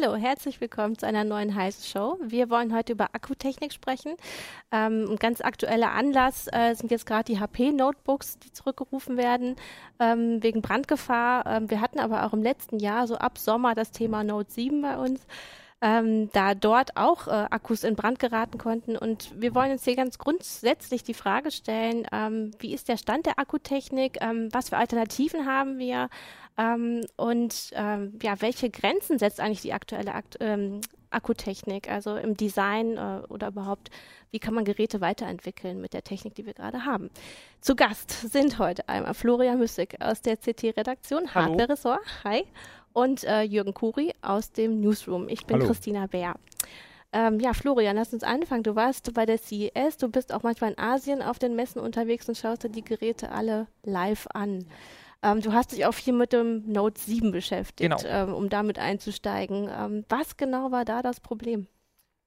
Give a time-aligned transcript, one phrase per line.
[0.00, 2.18] Hallo, herzlich willkommen zu einer neuen heißen Show.
[2.22, 4.14] Wir wollen heute über Akkutechnik sprechen.
[4.70, 9.56] Ähm, ein ganz aktueller Anlass äh, sind jetzt gerade die HP-Notebooks, die zurückgerufen werden
[9.98, 11.46] ähm, wegen Brandgefahr.
[11.46, 14.82] Ähm, wir hatten aber auch im letzten Jahr, so ab Sommer, das Thema Note 7
[14.82, 15.26] bei uns
[15.80, 18.96] ähm, da dort auch äh, Akkus in Brand geraten konnten.
[18.96, 23.26] Und wir wollen uns hier ganz grundsätzlich die Frage stellen, ähm, wie ist der Stand
[23.26, 26.08] der Akkutechnik, ähm, was für Alternativen haben wir
[26.58, 32.36] ähm, und ähm, ja, welche Grenzen setzt eigentlich die aktuelle Akt ähm, Akkutechnik, also im
[32.36, 33.88] Design äh, oder überhaupt,
[34.30, 37.08] wie kann man Geräte weiterentwickeln mit der Technik, die wir gerade haben.
[37.62, 42.00] Zu Gast sind heute einmal Florian Müssig aus der CT-Redaktion, Hardware-Ressort.
[42.24, 42.44] Hi
[42.92, 45.28] und äh, Jürgen Kuri aus dem Newsroom.
[45.28, 45.66] Ich bin Hallo.
[45.66, 46.34] Christina Bär.
[47.12, 48.62] Ähm, ja, Florian, lass uns anfangen.
[48.62, 52.28] Du warst bei der CES, du bist auch manchmal in Asien auf den Messen unterwegs
[52.28, 54.66] und schaust dir die Geräte alle live an.
[55.22, 57.98] Ähm, du hast dich auch viel mit dem Note 7 beschäftigt, genau.
[58.04, 59.68] ähm, um damit einzusteigen.
[59.72, 61.66] Ähm, was genau war da das Problem?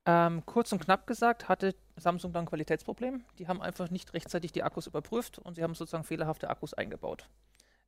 [0.05, 3.23] Ähm, kurz und knapp gesagt hatte Samsung dann ein Qualitätsproblem.
[3.37, 7.27] Die haben einfach nicht rechtzeitig die Akkus überprüft und sie haben sozusagen fehlerhafte Akkus eingebaut.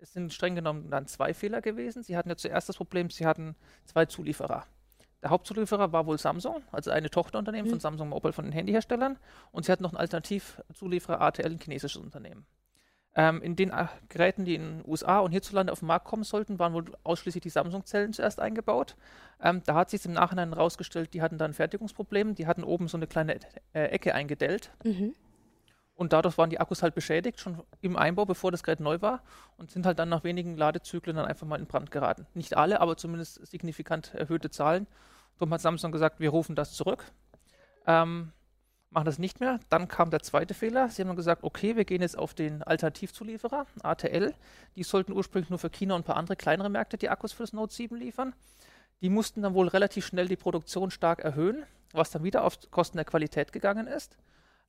[0.03, 2.03] Es sind streng genommen dann zwei Fehler gewesen.
[2.03, 4.65] Sie hatten ja zuerst das Problem, sie hatten zwei Zulieferer.
[5.21, 7.75] Der Hauptzulieferer war wohl Samsung, also eine Tochterunternehmen mhm.
[7.75, 9.17] von Samsung Mobile von den Handyherstellern.
[9.53, 12.45] Und sie hatten noch einen Alternativzulieferer ATL, ein chinesisches Unternehmen.
[13.15, 16.25] Ähm, in den äh, Geräten, die in den USA und hierzulande auf den Markt kommen
[16.25, 18.97] sollten, waren wohl ausschließlich die Samsung-Zellen zuerst eingebaut.
[19.41, 22.33] Ähm, da hat sich im Nachhinein herausgestellt, die hatten dann Fertigungsprobleme.
[22.33, 23.39] Die hatten oben so eine kleine
[23.73, 24.71] äh, Ecke eingedellt.
[24.83, 25.13] Mhm.
[26.03, 29.21] Und dadurch waren die Akkus halt beschädigt, schon im Einbau, bevor das Gerät neu war,
[29.55, 32.27] und sind halt dann nach wenigen Ladezyklen dann einfach mal in Brand geraten.
[32.33, 34.85] Nicht alle, aber zumindest signifikant erhöhte Zahlen.
[35.39, 37.05] Darum hat Samsung gesagt, wir rufen das zurück,
[37.87, 38.33] ähm,
[38.89, 39.61] machen das nicht mehr.
[39.69, 40.89] Dann kam der zweite Fehler.
[40.89, 44.33] Sie haben dann gesagt, okay, wir gehen jetzt auf den Alternativzulieferer, ATL.
[44.75, 47.43] Die sollten ursprünglich nur für China und ein paar andere kleinere Märkte die Akkus für
[47.43, 48.33] das Note 7 liefern.
[49.01, 51.63] Die mussten dann wohl relativ schnell die Produktion stark erhöhen,
[51.93, 54.17] was dann wieder auf Kosten der Qualität gegangen ist.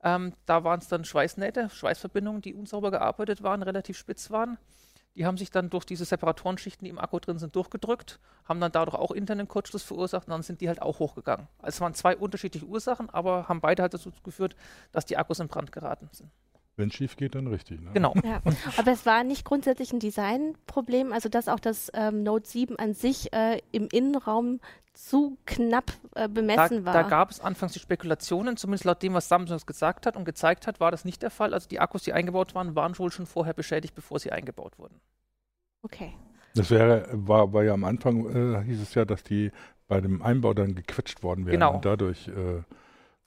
[0.04, 4.58] Ähm, da waren es dann Schweißnähte, Schweißverbindungen, die unsauber gearbeitet waren, relativ spitz waren.
[5.16, 8.72] Die haben sich dann durch diese Separatoren-Schichten, die im Akku drin sind, durchgedrückt, haben dann
[8.72, 11.48] dadurch auch internen Kurzschluss verursacht und dann sind die halt auch hochgegangen.
[11.58, 14.56] Also es waren zwei unterschiedliche Ursachen, aber haben beide halt dazu geführt,
[14.92, 16.30] dass die Akkus in Brand geraten sind.
[16.76, 17.80] Wenn es schief geht, dann richtig.
[17.80, 17.90] Ne?
[17.94, 18.14] Genau.
[18.24, 18.42] Ja.
[18.76, 22.94] Aber es war nicht grundsätzlich ein Designproblem, also dass auch das ähm, Note 7 an
[22.94, 24.60] sich äh, im Innenraum
[24.92, 26.92] zu knapp äh, bemessen da, war.
[26.92, 30.66] Da gab es anfangs die Spekulationen, zumindest laut dem, was Samsung gesagt hat und gezeigt
[30.66, 31.52] hat, war das nicht der Fall.
[31.52, 35.00] Also die Akkus, die eingebaut waren, waren wohl schon vorher beschädigt, bevor sie eingebaut wurden.
[35.82, 36.14] Okay.
[36.54, 39.50] Das wäre, war, war ja am Anfang, äh, hieß es ja, dass die
[39.88, 41.74] bei dem Einbau dann gequetscht worden wären genau.
[41.74, 42.62] und dadurch äh,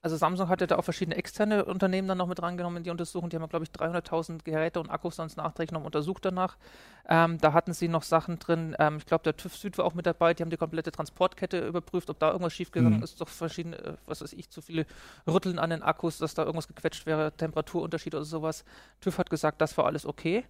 [0.08, 3.30] also Samsung hatte da auch verschiedene externe Unternehmen dann noch mit rangenommen in die Untersuchung.
[3.30, 6.56] Die haben, glaube ich, 300.000 Geräte und Akkus sonst nachträglich noch untersucht danach.
[7.10, 8.74] Ähm, da hatten sie noch Sachen drin.
[8.80, 10.34] Ähm, ich glaube, der TÜV Süd war auch mit dabei.
[10.34, 13.04] Die haben die komplette Transportkette überprüft, ob da irgendwas schiefgegangen mhm.
[13.04, 13.20] ist.
[13.20, 14.86] Doch verschiedene, äh, was weiß ich, zu viele
[15.28, 18.64] Rütteln an den Akkus, dass da irgendwas gequetscht wäre, Temperaturunterschied oder sowas.
[19.02, 20.46] TÜV hat gesagt, das war alles okay.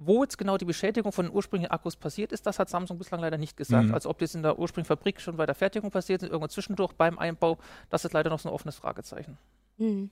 [0.00, 3.20] Wo jetzt genau die Beschädigung von den ursprünglichen Akkus passiert ist, das hat Samsung bislang
[3.20, 3.88] leider nicht gesagt.
[3.88, 3.94] Mhm.
[3.94, 6.92] Also ob das in der ursprünglichen Fabrik schon bei der Fertigung passiert ist, irgendwann zwischendurch
[6.92, 7.58] beim Einbau,
[7.90, 9.38] das ist leider noch so ein offenes Fragezeichen.
[9.76, 10.10] Mhm.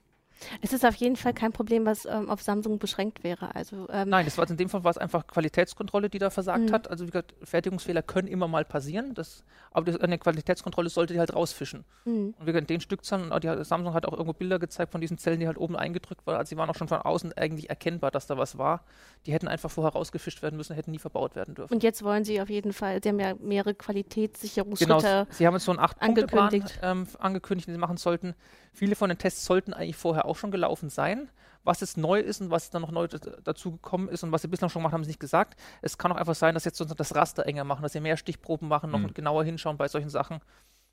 [0.60, 3.54] Es ist auf jeden Fall kein Problem, was ähm, auf Samsung beschränkt wäre.
[3.54, 6.70] Also, ähm Nein, das war in dem Fall war es einfach Qualitätskontrolle, die da versagt
[6.70, 6.72] mhm.
[6.72, 6.88] hat.
[6.88, 11.18] Also wie gesagt, Fertigungsfehler können immer mal passieren, das, aber das, eine Qualitätskontrolle sollte die
[11.18, 11.84] halt rausfischen.
[12.04, 12.34] Mhm.
[12.38, 15.40] Und wie gesagt, den Stückzahlen, die, Samsung hat auch irgendwo Bilder gezeigt von diesen Zellen,
[15.40, 16.36] die halt oben eingedrückt waren.
[16.36, 18.84] Also sie waren auch schon von außen eigentlich erkennbar, dass da was war.
[19.26, 21.72] Die hätten einfach vorher rausgefischt werden müssen, hätten nie verbaut werden dürfen.
[21.72, 25.54] Und jetzt wollen sie auf jeden Fall, sie haben ja mehrere Qualitätssicherungsschritte Genau, sie haben
[25.54, 26.78] jetzt so einen acht angekündigt.
[26.82, 28.34] Ähm, angekündigt, den sie machen sollten.
[28.76, 31.30] Viele von den Tests sollten eigentlich vorher auch schon gelaufen sein.
[31.64, 34.48] Was jetzt neu ist und was dann noch neu dazu gekommen ist und was sie
[34.48, 35.58] bislang schon gemacht haben, haben sie nicht gesagt.
[35.80, 38.18] Es kann auch einfach sein, dass sie jetzt das Raster enger machen, dass sie mehr
[38.18, 39.14] Stichproben machen, noch mhm.
[39.14, 40.40] genauer hinschauen bei solchen Sachen.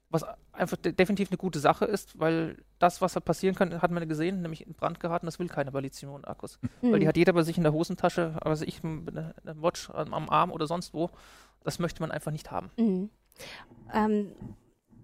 [0.09, 0.23] Was
[0.53, 4.07] einfach de definitiv eine gute Sache ist, weil das, was da passieren kann, hat man
[4.07, 6.59] gesehen, nämlich in Brand geraten, das will keiner bei Lithium-Akkus.
[6.81, 6.91] Mhm.
[6.93, 10.29] Weil die hat jeder bei sich in der Hosentasche, also ich eine, Watch am, am,
[10.29, 11.09] Arm oder sonst wo.
[11.65, 12.71] Das möchte man einfach nicht haben.
[12.77, 13.09] Mhm.
[13.93, 14.31] Ähm,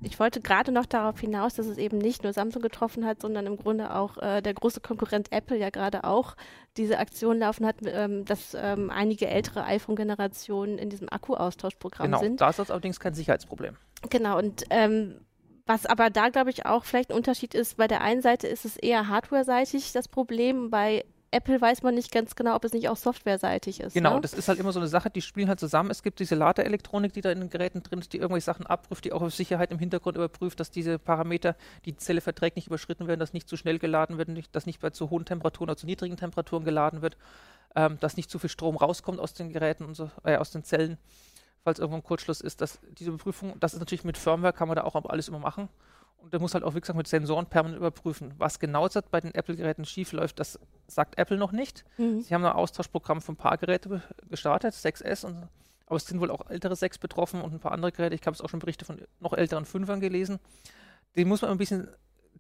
[0.02, 3.46] ich wollte gerade noch darauf hinaus, dass es eben nicht nur Samsung getroffen hat, sondern
[3.46, 6.36] im Grunde auch äh, der große Konkurrent Apple ja gerade auch
[6.78, 12.38] diese Aktion laufen hat, ähm, dass ähm, einige ältere iPhone-Generationen in diesem Akku-Austauschprogramm genau, sind.
[12.38, 13.76] Genau, da ist das allerdings kein Sicherheitsproblem.
[14.10, 15.20] Genau, und ähm,
[15.66, 18.66] was aber da, glaube ich, auch vielleicht ein Unterschied ist, bei der einen Seite ist
[18.66, 22.90] es eher hardware-seitig das Problem, bei Apple weiß man nicht ganz genau, ob es nicht
[22.90, 23.94] auch softwareseitig ist.
[23.94, 24.22] Genau, ne?
[24.22, 25.92] das ist halt immer so eine Sache, die spielen halt zusammen.
[25.92, 29.06] Es gibt diese Ladeelektronik, die da in den Geräten drin ist, die irgendwelche Sachen abprüft,
[29.06, 31.56] die auch auf Sicherheit im Hintergrund überprüft, dass diese Parameter,
[31.86, 34.80] die Zelle verträgt, nicht überschritten werden, dass nicht zu schnell geladen wird, nicht, dass nicht
[34.80, 37.18] bei zu hohen Temperaturen oder zu niedrigen Temperaturen geladen wird,
[37.76, 40.64] ähm, dass nicht zu viel Strom rauskommt aus den Geräten und so, äh, aus den
[40.64, 40.98] Zellen.
[41.62, 42.62] falls irgendwo ein Kurzschluss ist.
[42.62, 45.68] Dass diese Überprüfung, das ist natürlich mit Firmware, kann man da auch alles immer machen.
[46.22, 48.34] Und der muss halt auch, wie gesagt, mit Sensoren permanent überprüfen.
[48.38, 51.86] Was genau jetzt bei den Apple-Geräten schief läuft, das sagt Apple noch nicht.
[51.98, 52.22] Mhm.
[52.22, 55.48] Sie haben ein Austauschprogramm für ein paar Geräte gestartet, 6S, und,
[55.86, 58.16] aber es sind wohl auch ältere 6 betroffen und ein paar andere Geräte.
[58.16, 60.40] Ich habe es auch schon Berichte von noch älteren 5ern gelesen.
[61.16, 61.88] Den muss man ein bisschen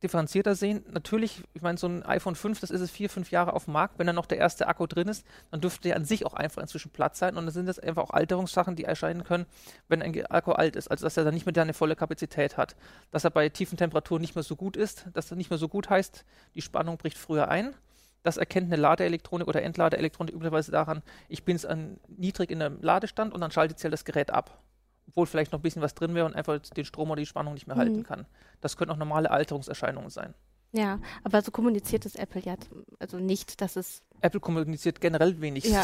[0.03, 0.83] differenzierter sehen.
[0.91, 3.73] Natürlich, ich meine, so ein iPhone 5, das ist es vier, fünf Jahre auf dem
[3.73, 3.99] Markt.
[3.99, 6.61] Wenn da noch der erste Akku drin ist, dann dürfte der an sich auch einfach
[6.61, 7.35] inzwischen Platz sein.
[7.37, 9.45] Und dann sind das einfach auch Alterungssachen, die erscheinen können,
[9.87, 10.89] wenn ein Akku alt ist.
[10.89, 12.75] Also, dass er dann nicht mehr eine volle Kapazität hat.
[13.11, 15.07] Dass er bei tiefen Temperaturen nicht mehr so gut ist.
[15.13, 16.25] Dass er nicht mehr so gut heißt,
[16.55, 17.75] die Spannung bricht früher ein.
[18.23, 21.65] Das erkennt eine Ladeelektronik oder Entladeelektronik üblicherweise daran, ich bin es
[22.09, 24.61] niedrig in einem Ladestand und dann schaltet sie halt das Gerät ab
[25.09, 27.53] obwohl vielleicht noch ein bisschen was drin wäre und einfach den Strom oder die Spannung
[27.53, 27.81] nicht mehr mhm.
[27.81, 28.25] halten kann.
[28.61, 30.33] Das können auch normale Alterungserscheinungen sein.
[30.71, 32.55] Ja, aber so kommuniziert es Apple ja
[32.99, 34.03] also nicht, dass es.
[34.21, 35.63] Apple kommuniziert generell wenig.
[35.63, 35.83] Ja.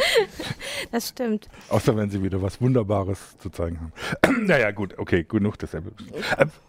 [0.90, 1.48] das stimmt.
[1.68, 4.46] Außer wenn sie wieder was Wunderbares zu zeigen haben.
[4.46, 5.92] naja, gut, okay, genug des Apple.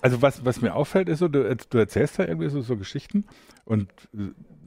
[0.01, 3.25] Also was, was mir auffällt, ist so, du, du erzählst da irgendwie so, so Geschichten
[3.63, 3.89] und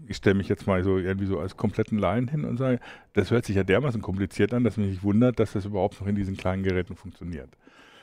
[0.07, 2.81] ich stelle mich jetzt mal so irgendwie so als kompletten Laien hin und sage,
[3.13, 6.07] das hört sich ja dermaßen kompliziert an, dass mich nicht wundert, dass das überhaupt noch
[6.07, 7.51] in diesen kleinen Geräten funktioniert.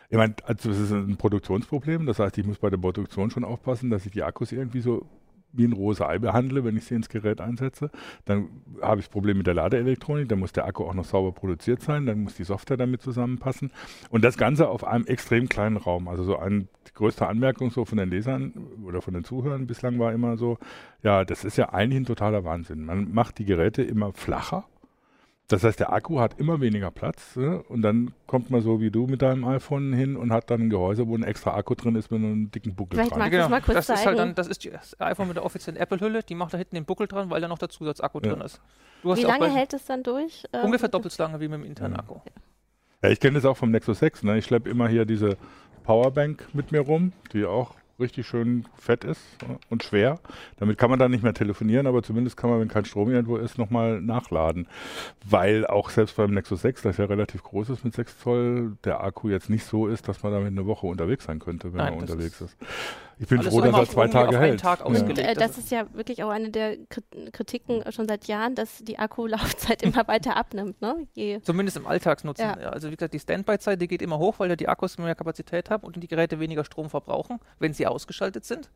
[0.10, 3.46] Ich meine, also es ist ein Produktionsproblem, das heißt, ich muss bei der Produktion schon
[3.46, 5.06] aufpassen, dass ich die Akkus irgendwie so
[5.54, 7.92] wie ein rohes Ei behandle, wenn ich sie ins Gerät einsetze.
[8.26, 8.50] Dann
[8.82, 11.82] habe ich das Problem mit der Ladeelektronik, dann muss der Akku auch noch sauber produziert
[11.82, 13.72] sein, dann muss die Software damit zusammenpassen.
[14.10, 16.08] Und das Ganze auf einem extrem kleinen Raum.
[16.08, 16.38] Also so
[16.92, 18.54] eine größte Anmerkung so von den Lesern
[18.86, 20.58] oder von den Zuhörern bislang war immer so,
[21.04, 22.86] ja, das ist ja eigentlich ein totaler Wahnsinn.
[22.86, 24.66] Man macht die Geräte immer flacher
[25.52, 27.62] das heißt, der Akku hat immer weniger Platz ne?
[27.64, 30.70] und dann kommt man so wie du mit deinem iPhone hin und hat dann ein
[30.70, 33.20] Gehäuse, wo ein extra Akku drin ist mit einem dicken Buckel Vielleicht dran.
[33.20, 33.50] Magst genau.
[33.50, 34.00] mal kurz das zeigen.
[34.00, 36.76] ist halt dann, das ist das iPhone mit der offiziellen Apple-Hülle, die macht da hinten
[36.76, 38.30] den Buckel dran, weil da noch der Zusatzakku ja.
[38.30, 38.62] drin ist.
[39.04, 40.46] wie lange hält es dann durch?
[40.54, 42.00] Ähm, ungefähr doppelt so lange wie mit dem internen ja.
[42.00, 42.20] Akku.
[43.04, 44.24] Ja, ich kenne das auch vom Nexus 6.
[44.24, 44.38] Ne?
[44.38, 45.36] Ich schleppe immer hier diese
[45.84, 49.22] Powerbank mit mir rum, die auch richtig schön fett ist
[49.70, 50.20] und schwer.
[50.58, 53.38] Damit kann man dann nicht mehr telefonieren, aber zumindest kann man, wenn kein Strom irgendwo
[53.38, 54.68] ist, nochmal nachladen.
[55.24, 59.04] Weil auch selbst beim Nexus 6, das ja relativ groß ist mit 6 Zoll, der
[59.04, 61.94] Akku jetzt nicht so ist, dass man damit eine Woche unterwegs sein könnte, wenn Nein,
[61.94, 62.42] man unterwegs ist.
[62.42, 62.58] ist.
[63.22, 64.62] Ich bin froh, dass er zwei Tage hält.
[64.62, 66.78] Tag und, äh, das ist ja wirklich auch eine der
[67.32, 70.82] Kritiken schon seit Jahren, dass die Akkulaufzeit immer weiter abnimmt.
[70.82, 71.08] Ne?
[71.14, 72.44] Je Zumindest im Alltagsnutzen.
[72.44, 72.70] Ja.
[72.70, 75.70] Also wie gesagt, die Standby-Zeit, die geht immer hoch, weil ja die Akkus mehr Kapazität
[75.70, 78.72] haben und die Geräte weniger Strom verbrauchen, wenn sie ausgeschaltet sind.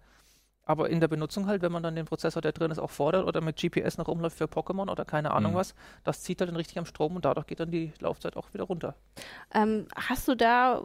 [0.64, 3.26] Aber in der Benutzung halt, wenn man dann den Prozessor, der drin ist, auch fordert
[3.26, 5.58] oder mit GPS noch rumläuft für Pokémon oder keine Ahnung mhm.
[5.58, 8.54] was, das zieht halt dann richtig am Strom und dadurch geht dann die Laufzeit auch
[8.54, 8.96] wieder runter.
[9.56, 10.84] Ähm, hast du da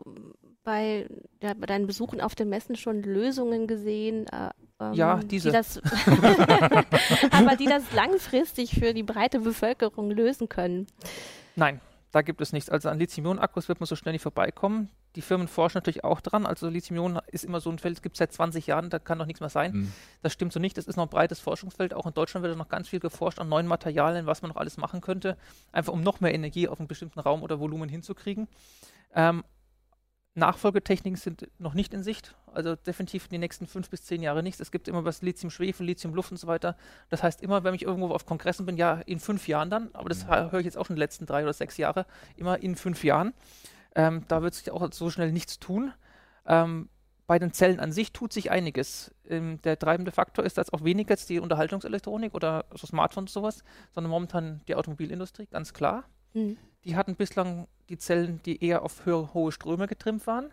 [0.71, 1.09] bei,
[1.43, 4.27] ja, bei deinen Besuchen auf den Messen schon Lösungen gesehen?
[4.29, 4.51] Äh,
[4.81, 5.49] ähm, ja, diese.
[5.49, 5.79] Die das
[7.33, 10.87] aber die das langfristig für die breite Bevölkerung lösen können.
[11.57, 11.81] Nein,
[12.13, 12.71] da gibt es nichts.
[12.71, 14.91] Also an Lithium-Ionen-Akkus wird man so schnell nicht vorbeikommen.
[15.17, 16.47] Die Firmen forschen natürlich auch dran.
[16.47, 19.27] Also Lithium-Ionen ist immer so ein Feld, es gibt seit 20 Jahren, da kann doch
[19.27, 19.73] nichts mehr sein.
[19.73, 19.93] Mhm.
[20.23, 20.79] Das stimmt so nicht.
[20.79, 21.95] Das ist noch ein breites Forschungsfeld.
[21.95, 24.77] Auch in Deutschland wird noch ganz viel geforscht an neuen Materialien, was man noch alles
[24.77, 25.37] machen könnte,
[25.73, 28.47] einfach um noch mehr Energie auf einen bestimmten Raum oder Volumen hinzukriegen.
[29.17, 29.43] Ähm,
[30.41, 34.43] Nachfolgetechniken sind noch nicht in Sicht, also definitiv in den nächsten fünf bis zehn Jahre
[34.43, 34.61] nichts.
[34.61, 36.77] Es gibt immer was Lithium-Schwefel, Lithium-Luft und so weiter.
[37.09, 40.09] Das heißt immer, wenn ich irgendwo auf Kongressen bin, ja, in fünf Jahren dann, aber
[40.09, 42.07] das höre ich jetzt auch schon die letzten drei oder sechs Jahre,
[42.37, 43.33] immer in fünf Jahren.
[43.95, 45.93] Ähm, da wird sich auch so schnell nichts tun.
[46.47, 46.89] Ähm,
[47.27, 49.15] bei den Zellen an sich tut sich einiges.
[49.29, 53.43] Ähm, der treibende Faktor ist jetzt auch weniger jetzt die Unterhaltungselektronik oder so Smartphones und
[53.43, 56.05] sowas, sondern momentan die Automobilindustrie, ganz klar.
[56.35, 56.57] Mhm.
[56.85, 60.53] Die hatten bislang die Zellen, die eher auf höhere, hohe Ströme getrimmt waren.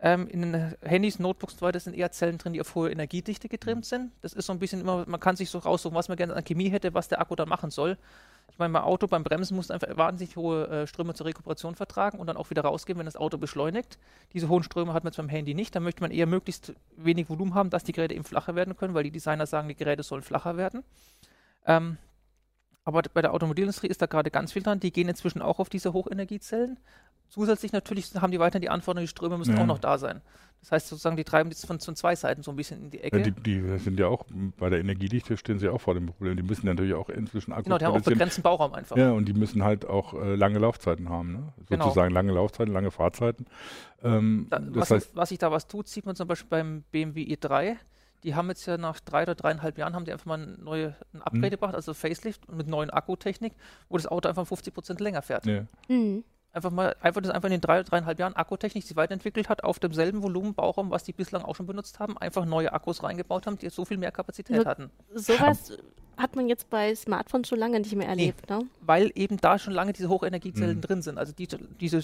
[0.00, 2.90] Ähm, in den Handys, Notebooks und so weiter sind eher Zellen drin, die auf hohe
[2.90, 3.84] Energiedichte getrimmt mhm.
[3.84, 4.12] sind.
[4.22, 6.44] Das ist so ein bisschen immer, man kann sich so raussuchen, was man gerne an
[6.44, 7.98] Chemie hätte, was der Akku da machen soll.
[8.50, 12.18] Ich meine, beim Auto, beim Bremsen muss einfach wahnsinnig hohe äh, Ströme zur Rekuperation vertragen
[12.18, 13.98] und dann auch wieder rausgehen, wenn das Auto beschleunigt.
[14.32, 15.74] Diese hohen Ströme hat man jetzt beim Handy nicht.
[15.74, 18.94] Da möchte man eher möglichst wenig Volumen haben, dass die Geräte eben flacher werden können,
[18.94, 20.82] weil die Designer sagen, die Geräte sollen flacher werden.
[21.66, 21.98] Ähm,
[22.88, 24.80] aber bei der Automobilindustrie ist da gerade ganz viel dran.
[24.80, 26.78] Die gehen inzwischen auch auf diese Hochenergiezellen.
[27.28, 29.62] Zusätzlich natürlich haben die weiterhin die Anforderungen, die Ströme müssen ja.
[29.62, 30.22] auch noch da sein.
[30.60, 33.00] Das heißt sozusagen, die treiben jetzt von, von zwei Seiten so ein bisschen in die
[33.00, 33.18] Ecke.
[33.18, 34.24] Ja, die, die, sind ja auch,
[34.56, 36.38] bei der Energiedichte stehen sie auch vor dem Problem.
[36.38, 38.96] Die müssen natürlich auch inzwischen Akkus Genau, die haben auch begrenzten Bauraum einfach.
[38.96, 41.32] Ja, und die müssen halt auch äh, lange Laufzeiten haben.
[41.32, 41.52] Ne?
[41.68, 41.84] Genau.
[41.84, 43.44] Sozusagen lange Laufzeiten, lange Fahrzeiten.
[44.02, 47.24] Ähm, da, was, heißt, was sich da was tut, sieht man zum Beispiel beim BMW
[47.34, 47.76] i3
[48.24, 50.94] die haben jetzt ja nach drei oder dreieinhalb Jahren haben die einfach mal ein, neue,
[51.12, 51.50] ein Upgrade mhm.
[51.50, 53.54] gebracht, also Facelift mit neuen Akkutechnik,
[53.88, 55.46] wo das Auto einfach 50 Prozent länger fährt.
[55.46, 55.66] Ja.
[55.88, 56.24] Mhm.
[56.52, 59.78] einfach mal, einfach das einfach in den drei, dreieinhalb Jahren Akkutechnik sich weiterentwickelt hat, auf
[59.78, 63.58] demselben Volumen Bauchraum, was die bislang auch schon benutzt haben, einfach neue Akkus reingebaut haben,
[63.58, 64.90] die jetzt so viel mehr Kapazität Nur hatten.
[65.14, 65.78] Sowas
[66.16, 68.62] hat man jetzt bei Smartphones schon lange nicht mehr erlebt, ne?
[68.80, 70.80] Weil eben da schon lange diese Hochenergiezellen Mhm.
[70.80, 71.46] drin sind, also die
[71.80, 72.02] diese äh,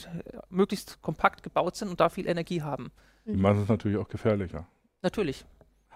[0.50, 2.92] möglichst kompakt gebaut sind und da viel Energie haben.
[3.26, 4.66] Die machen es natürlich auch gefährlicher.
[5.02, 5.44] Natürlich.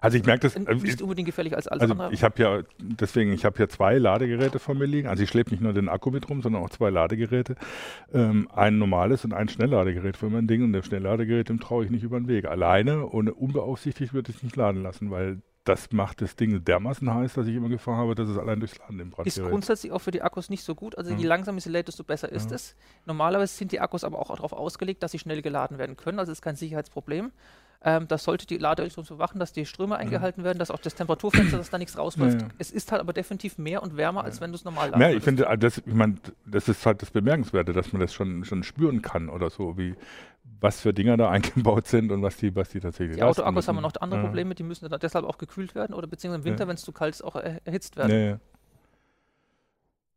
[0.00, 2.12] Also ich merke das, Sind äh, nicht unbedingt gefährlich als alles also andere.
[2.12, 5.09] ich habe ja, deswegen, ich habe hier zwei Ladegeräte von mir liegen.
[5.09, 7.57] Also ich schleppe nicht nur den Akku mit rum, sondern auch zwei Ladegeräte.
[8.12, 10.62] Ähm, ein normales und ein Schnellladegerät für mein Ding.
[10.62, 12.47] Und das Schnellladegerät, dem traue ich nicht über den Weg.
[12.47, 17.12] Alleine, ohne unbeaufsichtigt, würde ich es nicht laden lassen, weil das macht das Ding dermaßen
[17.12, 19.50] heiß, dass ich immer Gefahr habe, dass es allein durchs Laden im Brand ist gerät.
[19.50, 20.97] grundsätzlich auch für die Akkus nicht so gut.
[20.97, 21.28] Also je Ja.
[21.28, 22.57] langsamer sie lädt, desto besser ist Ja.
[22.57, 22.75] es.
[23.05, 26.19] Normalerweise sind die Akkus aber auch darauf ausgelegt, dass sie schnell geladen werden können.
[26.21, 27.33] Also ist kein Sicherheitsproblem.
[27.80, 30.97] Ähm, das sollte die Ladeelektronik so bewachen, dass die Ströme eingehalten werden, dass auch das
[30.97, 32.42] Temperaturfenster, dass da nichts rausläuft.
[32.42, 32.49] Ja.
[32.58, 35.11] Es ist halt aber definitiv mehr und wärmer, als wenn du es normal laden Ja,
[35.11, 38.44] ich finde, also das, ich meine, das ist halt das Bemerkenswerte, dass man das schon,
[38.44, 39.94] schon spüren kann oder so, wie
[40.61, 43.76] was für Dinger da eingebaut sind und was die, was die tatsächlich Die Autoakkus haben
[43.76, 43.82] müssen.
[43.85, 44.26] noch andere Ja.
[44.26, 46.68] Probleme, die müssen dann deshalb auch gekühlt werden oder beziehungsweise im Winter, Ja.
[46.68, 48.40] wenn es zu kalt ist, auch er erhitzt werden.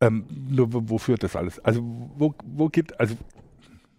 [0.00, 0.06] Ja.
[0.08, 1.60] Ähm, nur wo, wo führt das alles?
[1.60, 1.80] Also
[2.16, 3.14] wo, wo geht, also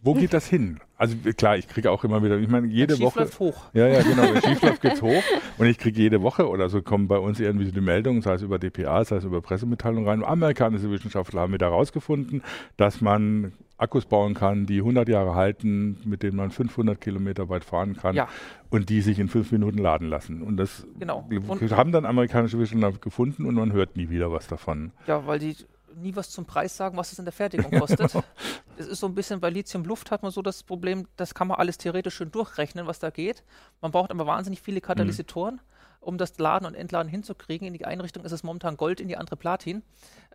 [0.03, 0.79] wo geht das hin?
[0.97, 3.19] Also klar, ich kriege auch immer wieder, ich meine, jede Woche.
[3.21, 3.65] läuft hoch.
[3.73, 4.23] Ja, ja, genau.
[4.33, 5.23] Wenn schief läuft, geht's hoch.
[5.57, 8.33] Und ich kriege jede Woche oder so kommen bei uns irgendwie so die Meldungen, sei
[8.35, 10.23] es über DPA, sei es über Pressemitteilungen rein.
[10.23, 12.41] Amerikanische Wissenschaftler haben wieder herausgefunden,
[12.77, 17.65] dass man Akkus bauen kann, die 100 Jahre halten, mit denen man 500 Kilometer weit
[17.65, 18.29] fahren kann Ja.
[18.69, 20.41] und die sich in fünf Minuten laden lassen.
[20.41, 21.27] Und das Genau.
[21.29, 24.91] Und- haben dann amerikanische Wissenschaftler gefunden und man hört nie wieder was davon.
[25.07, 25.55] Ja, weil die
[25.95, 28.13] nie was zum Preis sagen, was es in der Fertigung kostet.
[28.77, 31.59] Es ist so ein bisschen bei Lithium-Luft hat man so das Problem, das kann man
[31.59, 33.43] alles theoretisch schön durchrechnen, was da geht.
[33.81, 35.61] Man braucht aber wahnsinnig viele Katalysatoren,
[35.99, 37.67] um das Laden und Entladen hinzukriegen.
[37.67, 39.83] In die eine Richtung ist es momentan Gold, in die andere Platin.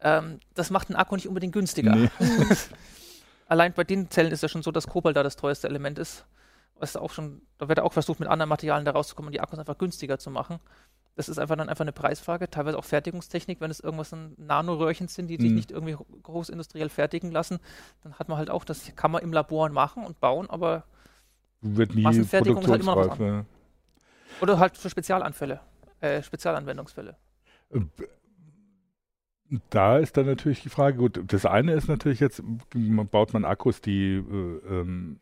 [0.00, 1.94] Ähm, das macht einen Akku nicht unbedingt günstiger.
[1.94, 2.10] Nee.
[3.48, 6.26] Allein bei den Zellen ist ja schon so, dass Kobalt da das teuerste Element ist.
[6.76, 9.58] Was auch schon, da wird auch versucht, mit anderen Materialien da rauszukommen und die Akkus
[9.58, 10.60] einfach günstiger zu machen.
[11.18, 15.08] Das ist einfach dann einfach eine Preisfrage, teilweise auch Fertigungstechnik, wenn es irgendwas in Nanoröhrchen
[15.08, 15.56] sind, die sich Mhm.
[15.56, 17.58] nicht irgendwie großindustriell fertigen lassen,
[18.04, 20.84] dann hat man halt auch, das kann man im Labor machen und bauen, aber
[21.60, 23.44] Wird nie Massenfertigung ist halt immer noch was
[24.40, 25.58] oder halt für Spezialanfälle,
[26.00, 27.16] äh, Spezialanwendungsfälle.
[29.70, 32.44] Da ist dann natürlich die Frage, gut, das eine ist natürlich jetzt,
[33.10, 34.22] baut man Akkus, die äh,
[34.70, 35.18] ähm,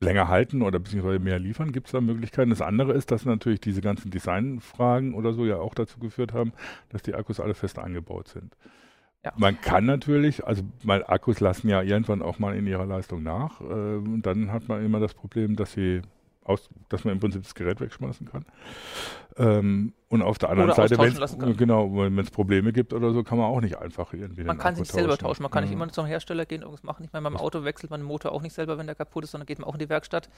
[0.00, 2.50] länger halten oder beziehungsweise mehr liefern, gibt es da Möglichkeiten.
[2.50, 6.52] Das andere ist, dass natürlich diese ganzen Designfragen oder so ja auch dazu geführt haben,
[6.88, 8.56] dass die Akkus alle fest eingebaut sind.
[9.22, 9.32] Ja.
[9.36, 13.60] Man kann natürlich, also mal Akkus lassen ja irgendwann auch mal in ihrer Leistung nach.
[13.60, 16.00] Äh, und dann hat man immer das Problem, dass sie
[16.42, 18.46] aus, dass man im Prinzip das Gerät wegschmeißen kann.
[19.36, 23.38] Ähm, und auf der anderen Oder Seite, wenn genau, es Probleme gibt oder so, kann
[23.38, 25.88] man auch nicht einfach irgendwie Man kann Akku sich selber tauschen, man kann nicht immer
[25.88, 27.04] zum Hersteller gehen, irgendwas machen.
[27.04, 29.30] Ich meine, beim Auto wechselt man den Motor auch nicht selber, wenn der kaputt ist,
[29.30, 30.28] sondern geht man auch in die Werkstatt.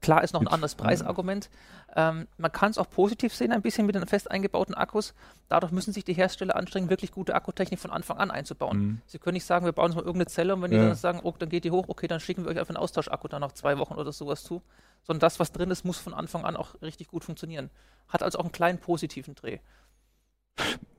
[0.00, 1.50] Klar ist noch ein anderes Preisargument.
[1.94, 5.14] Ähm, man kann es auch positiv sehen, ein bisschen mit den fest eingebauten Akkus.
[5.48, 8.78] Dadurch müssen sich die Hersteller anstrengen, wirklich gute Akkutechnik von Anfang an einzubauen.
[8.78, 9.00] Mhm.
[9.06, 10.86] Sie können nicht sagen, wir bauen jetzt mal irgendeine Zelle und wenn die Ja.
[10.86, 13.28] dann sagen, oh, dann geht die hoch, okay, dann schicken wir euch einfach einen Austauschakku
[13.28, 14.62] dann nach zwei Wochen oder sowas zu.
[15.04, 17.70] Sondern das, was drin ist, muss von Anfang an auch richtig gut funktionieren.
[18.08, 19.58] Hat also auch einen kleinen positiven Dreh.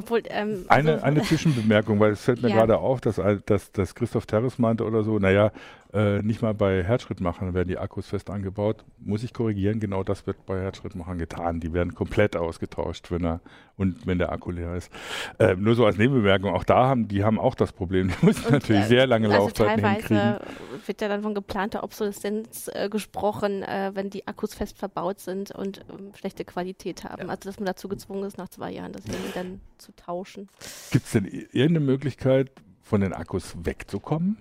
[0.00, 2.56] Obwohl, ähm, Eine, so- eine Zwischenbemerkung, weil es fällt mir Ja.
[2.56, 5.52] gerade auf, dass, dass, dass Christoph Terres meinte oder so, naja,
[5.92, 8.84] äh, nicht mal bei Herzschrittmachern werden die Akkus fest angebaut.
[9.00, 11.58] Muss ich korrigieren, genau das wird bei Herzschrittmachern getan.
[11.58, 13.40] Die werden komplett ausgetauscht, wenn er
[13.76, 14.92] und wenn der Akku leer ist.
[15.38, 18.44] Äh, nur so als Nebenbemerkung, auch da haben, die haben auch das Problem, die müssen
[18.46, 20.16] Und, natürlich äh, sehr lange also Laufzeiten hinkriegen.
[20.16, 20.40] teilweise
[20.86, 25.50] wird ja dann von geplanter Obsoleszenz äh, gesprochen, äh, wenn die Akkus fest verbaut sind
[25.50, 27.22] und ähm, schlechte Qualität haben.
[27.22, 27.28] Ja.
[27.28, 30.48] Also dass man dazu gezwungen ist, nach zwei Jahren das Handy dann zu tauschen.
[30.90, 32.50] Gibt es denn irgendeine Möglichkeit,
[32.82, 34.36] von den Akkus wegzukommen?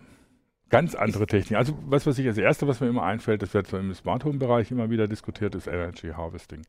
[0.70, 1.58] Ganz andere Technik.
[1.58, 4.24] Also was, was ich als erste, was mir immer einfällt, das wird so im Smart
[4.24, 6.62] Home Bereich immer wieder diskutiert, ist Energy Harvesting.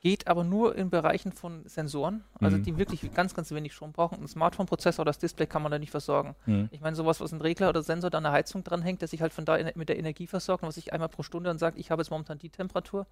[0.00, 2.62] Geht aber nur in Bereichen von Sensoren, also Mhm.
[2.62, 4.20] die wirklich ganz, ganz wenig Strom brauchen.
[4.20, 6.36] Ein Smartphone-Prozessor oder das Display kann man da nicht versorgen.
[6.70, 9.22] Ich meine, sowas, was ein Regler oder Sensor da an der Heizung dranhängt, der sich
[9.22, 11.58] halt von da in, mit der Energie versorgt und was sich einmal pro Stunde dann
[11.58, 13.06] sagt, ich habe jetzt momentan die Temperatur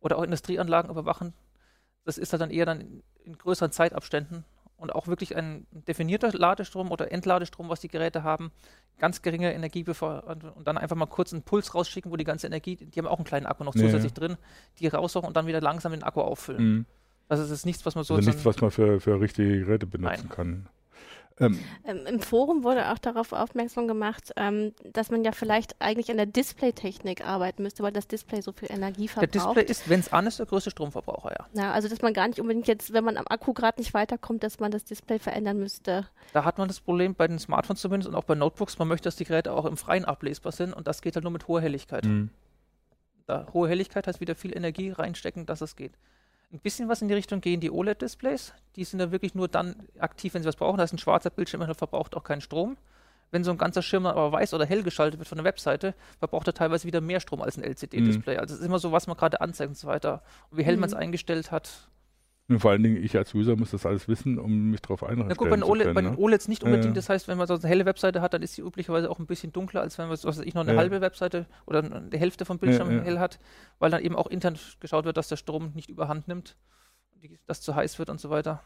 [0.00, 1.32] oder auch Industrieanlagen überwachen,
[2.04, 4.44] das ist halt dann eher dann in, größeren Zeitabständen
[4.76, 8.50] und auch wirklich ein definierter Ladestrom oder Entladestrom, was die Geräte haben,
[8.98, 10.24] ganz geringe Energie bevor,
[10.56, 13.18] und dann einfach mal kurz einen Puls rausschicken, wo die ganze Energie, die haben auch
[13.18, 14.18] einen kleinen Akku noch zusätzlich ja.
[14.18, 14.36] drin,
[14.78, 16.64] die raussuchen und dann wieder langsam den Akku auffüllen.
[16.64, 16.86] Mhm.
[17.28, 19.60] Also es ist nichts, was man so Also so nichts, was man für, für richtige
[19.60, 20.28] Geräte benutzen Nein.
[20.28, 20.68] kann.
[21.40, 26.10] Ähm, ähm, Im Forum wurde auch darauf aufmerksam gemacht, ähm, dass man ja vielleicht eigentlich
[26.10, 29.34] an der Displaytechnik arbeiten müsste, weil das Display so viel Energie verbraucht.
[29.34, 31.62] Der Display ist, wenn es an ist, der größte Stromverbraucher, ja.
[31.62, 34.44] Ja, also dass man gar nicht unbedingt jetzt, wenn man am Akku gerade nicht weiterkommt,
[34.44, 36.06] dass man das Display verändern müsste.
[36.32, 39.04] Da hat man das Problem bei den Smartphones zumindest und auch bei Notebooks, man möchte,
[39.04, 41.60] dass die Geräte auch im Freien ablesbar sind und das geht halt nur mit hoher
[41.60, 42.04] Helligkeit.
[42.04, 42.30] Mhm.
[43.26, 45.92] Da, hohe Helligkeit heißt wieder viel Energie reinstecken, dass es geht
[46.54, 48.54] ein bisschen was in die Richtung gehen die OLED-Displays.
[48.76, 50.78] Die sind dann wirklich nur dann aktiv, wenn sie was brauchen.
[50.78, 52.76] Da ist ein schwarzer Bildschirm, der verbraucht auch keinen Strom.
[53.32, 56.46] Wenn so ein ganzer Schirm aber weiß oder hell geschaltet wird von der Webseite, verbraucht
[56.46, 58.34] er teilweise wieder mehr Strom als ein LCD-Display.
[58.34, 58.40] Mhm.
[58.40, 60.22] Also es ist immer so, was man gerade anzeigt und so weiter.
[60.50, 60.82] Und wie hell mhm.
[60.82, 61.88] man es eingestellt hat,
[62.46, 65.28] und vor allen Dingen, ich als User muss das alles wissen, um mich darauf einrichten
[65.28, 66.16] Na gut, bei den, OLED, können, bei den?
[66.16, 66.88] OLEDs nicht unbedingt.
[66.88, 66.92] Ja.
[66.92, 69.26] Das heißt, wenn man so eine helle Webseite hat, dann ist sie üblicherweise auch ein
[69.26, 70.78] bisschen dunkler, als wenn man, was weiß ich, noch eine ja.
[70.78, 73.38] halbe Webseite oder die Hälfte vom Bildschirm ja, hell hat,
[73.78, 76.56] weil dann eben auch intern geschaut wird, dass der Strom nicht überhand nimmt,
[77.46, 78.60] dass zu heiß wird und so weiter.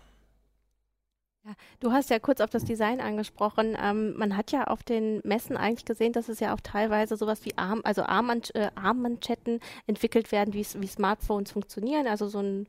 [1.45, 3.77] Ja, du hast ja kurz auf das Design angesprochen.
[3.81, 7.45] Ähm, man hat ja auf den Messen eigentlich gesehen, dass es ja auch teilweise sowas
[7.45, 12.09] wie Arm, also äh, Armmanschetten entwickelt werden, wie Smartphones funktionieren.
[12.09, 12.67] Also so ein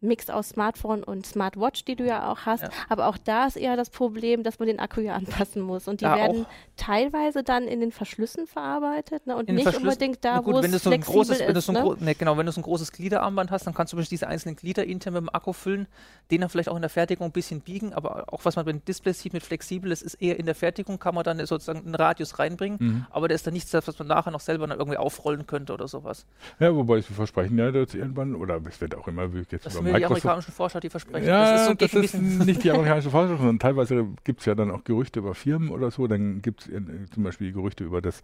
[0.00, 2.62] Mix aus Smartphone und Smartwatch, die du ja auch hast.
[2.62, 2.70] Ja.
[2.88, 5.88] Aber auch da ist eher das Problem, dass man den Akku ja anpassen muss.
[5.88, 9.36] Und die ja, werden teilweise dann in den Verschlüssen verarbeitet ne?
[9.36, 11.66] und nicht unbedingt da, gut, wo es so flexibel großes, ist.
[11.66, 11.96] So ne?
[11.98, 14.84] ne, genau, wenn du so ein großes Gliederarmband hast, dann kannst du diese einzelnen Glieder
[14.84, 15.88] intern mit dem Akku füllen,
[16.30, 17.92] den dann vielleicht auch in der Fertigung ein bisschen biegen.
[17.92, 20.54] Aber auch was man bei den Displays sieht mit flexibel ist, ist eher in der
[20.54, 22.78] Fertigung, kann man dann sozusagen einen Radius reinbringen.
[22.80, 23.06] Mhm.
[23.10, 25.88] Aber da ist dann nichts, was man nachher noch selber dann irgendwie aufrollen könnte oder
[25.88, 26.24] sowas.
[26.60, 30.00] Ja, wobei sie versprechen ja, dass irgendwann, oder es wird auch immer jetzt das Microsoft.
[30.00, 31.26] Die amerikanischen Forscher, die versprechen.
[31.26, 34.54] Ja, das ist, so das ist nicht die amerikanischen Forscher, sondern teilweise gibt es ja
[34.54, 36.06] dann auch Gerüchte über Firmen oder so.
[36.06, 38.22] Dann gibt es zum Beispiel Gerüchte über das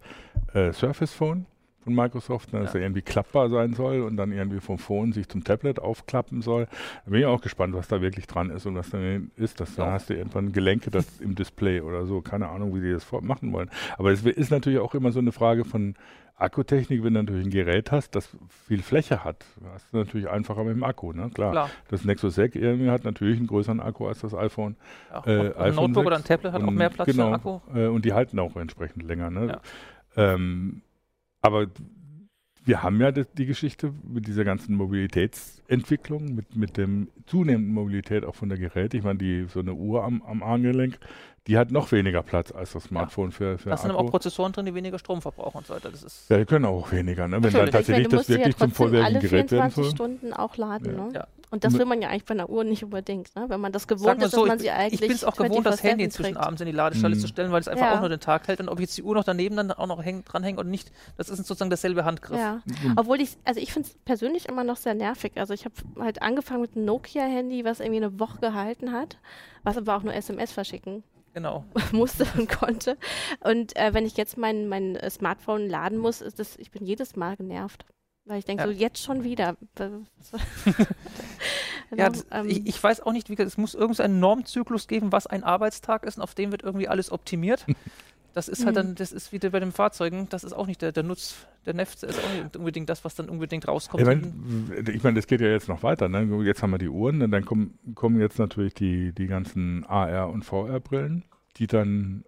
[0.53, 1.45] äh, Surface Phone
[1.85, 2.79] von Microsoft, ne, dass ja.
[2.79, 6.67] er irgendwie klappbar sein soll und dann irgendwie vom Phone sich zum Tablet aufklappen soll.
[7.05, 9.59] Da bin ich auch gespannt, was da wirklich dran ist und was dann ist.
[9.59, 9.85] Dass, ja.
[9.85, 12.21] Da hast du irgendwann Gelenke das im Display oder so.
[12.21, 13.69] Keine Ahnung, wie die das machen wollen.
[13.97, 15.95] Aber es ist natürlich auch immer so eine Frage von
[16.37, 18.35] Akkutechnik, wenn du natürlich ein Gerät hast, das
[18.67, 21.29] viel Fläche hat, hast du natürlich einfacher mit dem Akku, ne?
[21.33, 21.51] Klar.
[21.51, 21.69] Klar.
[21.87, 24.75] Das Nexus 6 irgendwie hat natürlich einen größeren Akku als das iPhone.
[25.11, 26.07] Ja, äh, ein iPhone Notebook 6.
[26.07, 27.59] oder ein Tablet hat und, auch mehr Platz genau, für Akku.
[27.73, 29.29] Äh, und die halten auch entsprechend länger.
[29.29, 29.47] Ne?
[29.47, 30.33] Ja.
[30.33, 30.81] Ähm,
[31.45, 31.67] aber
[32.65, 38.25] wir haben ja die, die, Geschichte mit dieser ganzen Mobilitätsentwicklung, mit, mit dem zunehmenden Mobilität
[38.25, 38.97] auch von der Geräte.
[38.97, 40.97] Ich meine, die, so eine Uhr am, am Armgelenk,
[41.47, 43.35] die hat noch weniger Platz als das Smartphone ja.
[43.35, 45.91] für, für Da sind aber auch Prozessoren drin, die weniger Strom verbrauchen und so weiter.
[45.91, 47.43] Das ist ja, die können auch weniger, ne?
[47.43, 49.85] wenn dann tatsächlich meine, das wirklich ja zum vollwertigen Gerät werden soll.
[49.85, 51.05] Stunden auch laden, ja.
[51.05, 51.13] ne?
[51.13, 51.27] Ja.
[51.51, 53.45] Und das will man ja eigentlich bei einer Uhr nicht unbedingt, ne?
[53.47, 55.65] wenn man das gewohnt ist, so, dass man sie eigentlich Ich bin es auch gewohnt,
[55.65, 57.19] das Handy inzwischen abends in die Ladestelle mhm.
[57.19, 59.03] zu stellen, weil es einfach auch nur den Tag hält und ob ich jetzt die
[59.03, 62.39] Uhr noch daneben dann auch noch häng, dranhänge oder nicht, das ist sozusagen derselbe Handgriff.
[62.39, 62.61] Ja.
[62.65, 62.93] Mhm.
[62.95, 65.33] Obwohl ich, also ich finde es persönlich immer noch sehr nervig.
[65.35, 69.17] Also ich habe halt angefangen mit einem Nokia-Handy, was irgendwie eine Woche gehalten hat,
[69.63, 71.03] was aber auch nur SMS verschicken
[71.35, 71.65] genau.
[71.91, 72.97] musste und konnte.
[73.41, 76.83] Und äh, wenn ich jetzt mein, mein äh, Smartphone laden muss, ist das, ich bin
[76.83, 77.85] jedes Mal genervt.
[78.25, 78.67] Weil ich denke, ja.
[78.67, 79.55] so jetzt schon wieder.
[81.95, 85.27] ja, das, ähm, ich, ich, weiß auch nicht, wie es muss irgendeinen Normzyklus geben, was
[85.27, 87.65] ein Arbeitstag ist und auf dem wird irgendwie alles optimiert.
[88.35, 88.95] Das ist halt dann, mhm.
[88.95, 92.03] das ist wieder bei den Fahrzeugen, das ist auch nicht der, der Nutz, der Neft
[92.03, 94.01] ist auch nicht unbedingt das, was dann unbedingt rauskommt.
[94.01, 96.09] Ich meine, ich mein, das geht ja jetzt noch weiter.
[96.09, 96.43] Ne?
[96.43, 100.29] Jetzt haben wir die Uhren und dann kommen, kommen jetzt natürlich die, die ganzen AR-
[100.31, 101.23] und VR-Brillen,
[101.55, 102.25] die dann,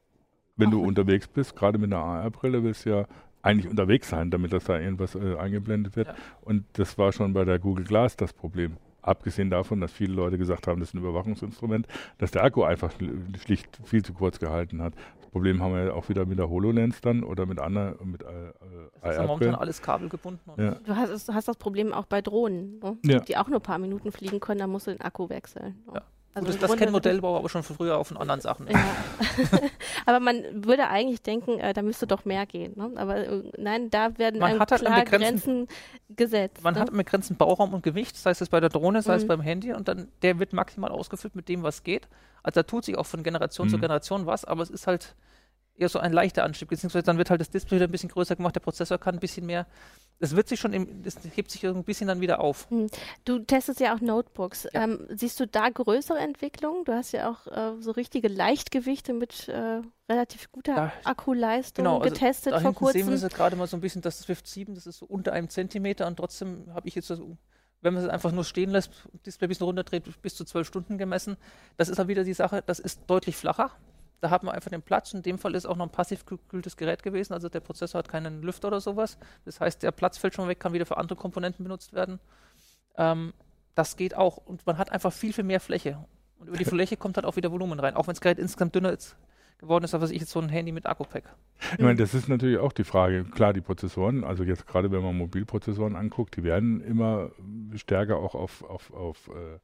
[0.56, 3.08] wenn Ach, du unterwegs bist, gerade mit einer AR-Brille, willst du ja
[3.42, 6.08] eigentlich unterwegs sein, damit das da irgendwas äh, eingeblendet wird.
[6.08, 6.16] Ja.
[6.42, 8.78] Und das war schon bei der Google Glass das Problem.
[9.02, 12.92] Abgesehen davon, dass viele Leute gesagt haben, das ist ein Überwachungsinstrument, dass der Akku einfach
[13.42, 14.96] schlicht viel zu kurz gehalten hat.
[15.22, 18.24] Das Problem haben wir ja auch wieder mit der HoloLens dann oder mit anderen, mit
[18.24, 18.26] äh,
[19.02, 20.52] das ist ja momentan alles kabelgebunden.
[20.58, 20.72] Ja.
[20.84, 22.98] Du, hast, du, hast, das Problem auch bei Drohnen, ne?
[23.06, 23.20] ja.
[23.20, 25.84] die auch nur ein paar Minuten fliegen können, da musst du den Akku wechseln.
[25.86, 25.94] Ne?
[25.96, 26.02] Ja.
[26.38, 28.68] Also das, das kennt Modellbauer aber schon von früher auf von anderen Sachen.
[28.68, 28.80] Ja.
[30.06, 32.74] aber man würde eigentlich denken, äh, da müsste doch mehr gehen.
[32.76, 32.92] Ne?
[32.96, 35.68] Aber äh, nein, da werden man hat halt klar Grenzen
[36.10, 36.64] gesetzt.
[36.64, 36.80] Man ne?
[36.80, 39.22] hat einen begrenzten Bauraum und Gewicht, sei es bei der Drohne, sei mhm.
[39.22, 42.08] es beim Handy und dann der wird maximal ausgefüllt mit dem, was geht.
[42.44, 43.72] Also da tut sich auch von Generation mhm.
[43.72, 45.16] zu Generation was, aber es ist halt
[45.78, 48.36] eher so ein leichter Anstieg, beziehungsweise dann wird halt das Display wieder ein bisschen größer
[48.36, 49.68] gemacht, der Prozessor kann ein bisschen mehr.
[50.20, 52.70] Das wird sich schon, im, das hebt sich ein bisschen dann wieder auf.
[52.70, 52.88] Hm.
[53.26, 54.68] Du testest ja auch Notebooks.
[54.74, 54.84] Ja.
[54.84, 56.86] Ähm, siehst du da größere Entwicklungen?
[56.86, 62.00] Du hast ja auch äh, so richtige Leichtgewichte mit äh, relativ guter da, Akkuleistung genau,
[62.00, 63.02] also getestet da vor kurzem.
[63.02, 65.34] sehen wir es gerade mal so ein bisschen, das Swift 7, das ist so unter
[65.34, 67.38] einem Zentimeter und trotzdem habe ich jetzt so
[67.82, 68.92] wenn man es einfach nur stehen lässt,
[69.26, 71.38] Display ein bisschen runterdreht, bis zu zwölf Stunden gemessen.
[71.78, 73.72] Das ist halt wieder die Sache, das ist deutlich flacher.
[74.20, 75.14] Da hat man einfach den Platz.
[75.14, 77.34] In dem Fall ist auch noch ein passiv gekühltes Gerät gewesen.
[77.34, 79.18] Also der Prozessor hat keinen Lüfter oder sowas.
[79.46, 82.20] Das heißt, der Platz fällt schon weg, kann wieder für andere Komponenten benutzt werden.
[82.98, 83.34] Ähm,
[83.76, 84.38] das geht auch.
[84.38, 86.04] Und man hat einfach viel, viel mehr Fläche.
[86.40, 88.74] Und über die Fläche kommt halt auch wieder Volumen rein, auch wenn das Gerät insgesamt
[88.74, 89.16] dünner ist,
[89.60, 91.36] geworden ist, als ich jetzt so ein Handy mit Akku-Pack.
[91.74, 93.24] Ich meine, das ist natürlich auch die Frage.
[93.26, 97.32] Klar, die Prozessoren, also jetzt gerade wenn man Mobilprozessoren anguckt, die werden immer
[97.76, 99.60] stärker auch auf, auf, auf äh,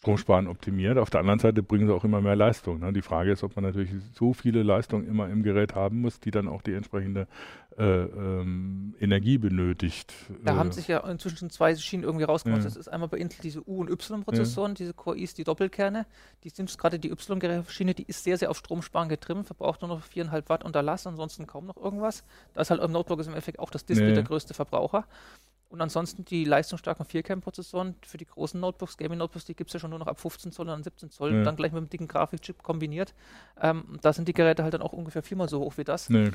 [0.00, 0.98] Stromsparen optimiert.
[0.98, 2.80] Auf der anderen Seite bringen sie auch immer mehr Leistung.
[2.80, 2.92] Ne?
[2.92, 6.30] Die Frage ist, ob man natürlich so viele Leistungen immer im Gerät haben muss, die
[6.30, 7.26] dann auch die entsprechende
[7.78, 10.12] äh, ähm, Energie benötigt.
[10.44, 12.60] Da äh, haben sich ja inzwischen zwei Schienen irgendwie rausgemacht.
[12.60, 12.64] Ja.
[12.64, 16.06] Das ist einmal bei Intel diese U- und Y-Prozessoren, diese Core I's, die Doppelkerne.
[16.44, 20.02] Die sind gerade die Y-Schiene, die ist sehr, sehr auf Stromsparen getrimmt, verbraucht nur noch
[20.02, 22.24] 4,5 Watt unter Last, ansonsten kaum noch irgendwas.
[22.54, 24.14] Da ist halt im Notebook ist im Endeffekt auch das Display Ja.
[24.14, 25.06] der größte Verbraucher.
[25.68, 29.90] Und ansonsten die leistungsstarken 4-Cam-Prozessoren für die großen Notebooks, Gaming-Notebooks, die gibt es ja schon
[29.90, 31.42] nur noch ab 15 Zoll und dann 17 Zoll, Ja.
[31.42, 33.14] dann gleich mit einem dicken Grafikchip kombiniert.
[33.60, 36.08] Ähm, da sind die Geräte halt dann auch ungefähr viermal so hoch wie das.
[36.08, 36.30] Nee.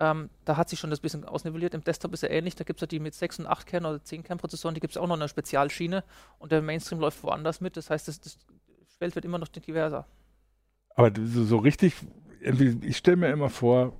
[0.00, 1.72] Ähm, da hat sich schon das bisschen ausnivelliert.
[1.72, 2.56] Im Desktop ist ja ähnlich.
[2.56, 4.92] Da gibt es ja die mit 6 und 8 Kern oder 10 Kern-Prozessoren, die gibt
[4.92, 6.02] es auch noch in einer Spezialschiene
[6.40, 7.76] und der Mainstream läuft woanders mit.
[7.76, 8.38] Das heißt, das, das
[8.98, 10.04] Feld wird immer noch diverser.
[10.96, 11.94] Aber so, richtig,
[12.40, 13.92] ich stelle mir immer vor,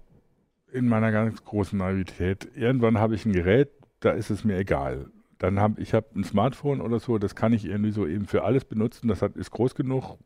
[0.72, 3.70] in meiner ganz großen Naivität, irgendwann habe ich ein Gerät,
[4.04, 5.10] da ist es mir egal.
[5.38, 8.44] Dann habe ich habe ein Smartphone oder so, das kann ich irgendwie so eben für
[8.44, 9.08] alles benutzen.
[9.08, 10.18] Das hat, ist groß genug,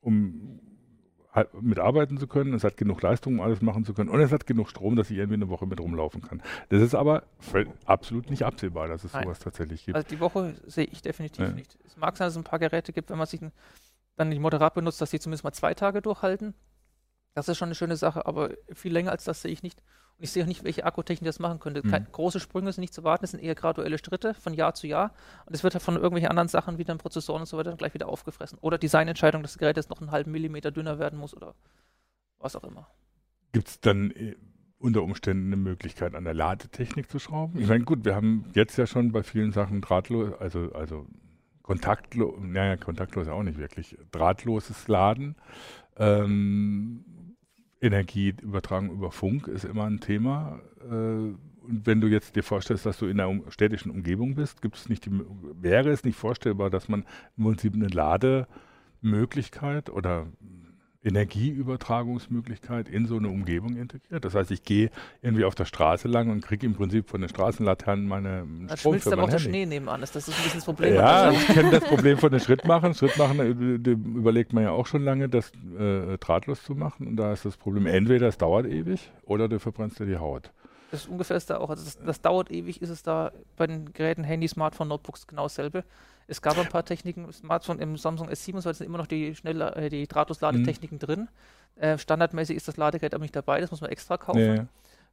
[0.00, 0.60] um
[1.32, 2.52] halt mitarbeiten zu können.
[2.54, 4.10] Es hat genug Leistung, um alles machen zu können.
[4.10, 6.42] Und es hat genug Strom, dass ich irgendwie eine Woche mit rumlaufen kann.
[6.68, 7.24] Das ist aber
[7.86, 9.24] absolut nicht absehbar, dass es Nein.
[9.24, 9.96] sowas tatsächlich gibt.
[9.96, 11.52] Also die Woche sehe ich definitiv Ja.
[11.52, 11.78] nicht.
[11.86, 13.40] Es mag sein, dass es ein paar Geräte gibt, wenn man sich
[14.16, 16.54] dann nicht moderat benutzt, dass die zumindest mal zwei Tage durchhalten.
[17.34, 19.82] Das ist schon eine schöne Sache, aber viel länger als das sehe ich nicht.
[20.18, 21.86] Und ich sehe auch nicht, welche Akkutechnik das machen könnte.
[21.86, 22.06] Mhm.
[22.12, 25.12] große Sprünge sind nicht zu warten, es sind eher graduelle Schritte von Jahr zu Jahr.
[25.46, 27.78] Und es wird halt von irgendwelchen anderen Sachen wie dann Prozessoren und so weiter dann
[27.78, 28.58] gleich wieder aufgefressen.
[28.60, 31.54] Oder Designentscheidung, dass das Gerät jetzt noch einen halben Millimeter dünner werden muss oder
[32.38, 32.88] was auch immer.
[33.52, 34.36] Gibt es dann äh,
[34.78, 37.58] unter Umständen eine Möglichkeit, an der Ladetechnik zu schrauben?
[37.60, 41.06] Ich meine, gut, wir haben jetzt ja schon bei vielen Sachen drahtlos, also, also
[41.62, 45.36] kontaktlos, naja, kontaktlos auch nicht wirklich, drahtloses Laden.
[45.96, 47.04] Ähm,
[47.82, 50.60] Energieübertragung über Funk ist immer ein Thema.
[50.88, 54.76] Äh, und wenn du jetzt dir vorstellst, dass du in einer städtischen Umgebung bist, gibt
[54.76, 55.12] es nicht die,
[55.60, 57.04] wäre es nicht vorstellbar, dass man
[57.36, 60.26] im Prinzip eine Lademöglichkeit oder
[61.04, 64.24] Energieübertragungsmöglichkeit in so eine Umgebung integriert.
[64.24, 67.28] Das heißt, ich gehe irgendwie auf der Straße lang und kriege im Prinzip von den
[67.28, 69.38] Straßenlaternen meine Da Strom schmilzt für aber auch der.
[69.38, 70.00] Schnee nebenan.
[70.00, 70.94] Das, das ist ein bisschen das Problem.
[70.94, 72.94] Ja, ich kenne das Problem von den Schrittmachern.
[72.94, 77.06] Schrittmachen äh, überlegt man ja auch schon lange, das äh, drahtlos zu machen.
[77.08, 80.52] Und da ist das Problem, entweder es dauert ewig oder du verbrennst dir die Haut.
[80.92, 81.70] Das ist ungefähr ist da auch.
[81.70, 85.44] Also das, das dauert ewig, ist es da bei den Geräten, Handy, Smartphone, Notebooks genau
[85.44, 85.84] dasselbe.
[86.26, 89.88] Es gab ein paar Techniken, Smartphone im Samsung S27 sind immer noch die schnell äh,
[89.88, 91.28] die Drahtlos-Ladetechniken drin.
[91.76, 94.54] Äh, standardmäßig ist das Ladegerät aber nicht dabei, das muss man extra kaufen.
[94.54, 94.66] Nee.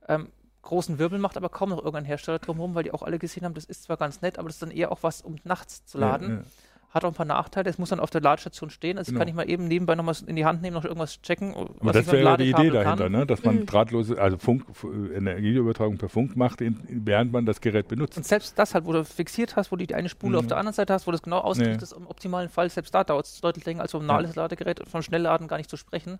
[0.10, 0.28] Ähm,
[0.64, 3.54] großen Wirbel macht aber kaum noch irgendein Hersteller drumherum, weil die auch alle gesehen haben,
[3.54, 5.98] das ist zwar ganz nett, aber das ist dann eher auch was, um nachts zu
[5.98, 6.30] laden.
[6.30, 6.44] Ja,
[6.92, 9.20] Hat auch ein paar Nachteile, es muss dann auf der Ladestation stehen, also Genau.
[9.20, 11.54] kann ich mal eben nebenbei nochmal in die Hand nehmen, noch irgendwas checken.
[11.54, 13.28] Aber was das ich mit dem wäre ja die Idee dahinter, ne?
[13.28, 13.66] dass man Mhm.
[13.68, 14.66] drahtlose, also Funk,
[15.14, 18.18] Energieübertragung per Funk macht, in, während man das Gerät benutzt.
[18.18, 20.40] Und selbst das halt, wo du fixiert hast, wo du die eine Spule Mhm.
[20.40, 23.04] auf der anderen Seite hast, wo du es genau ausrichtest, im optimalen Fall, selbst da
[23.04, 26.20] dauert es deutlich länger als ein normales Ladegerät, von Schnellladen gar nicht zu sprechen.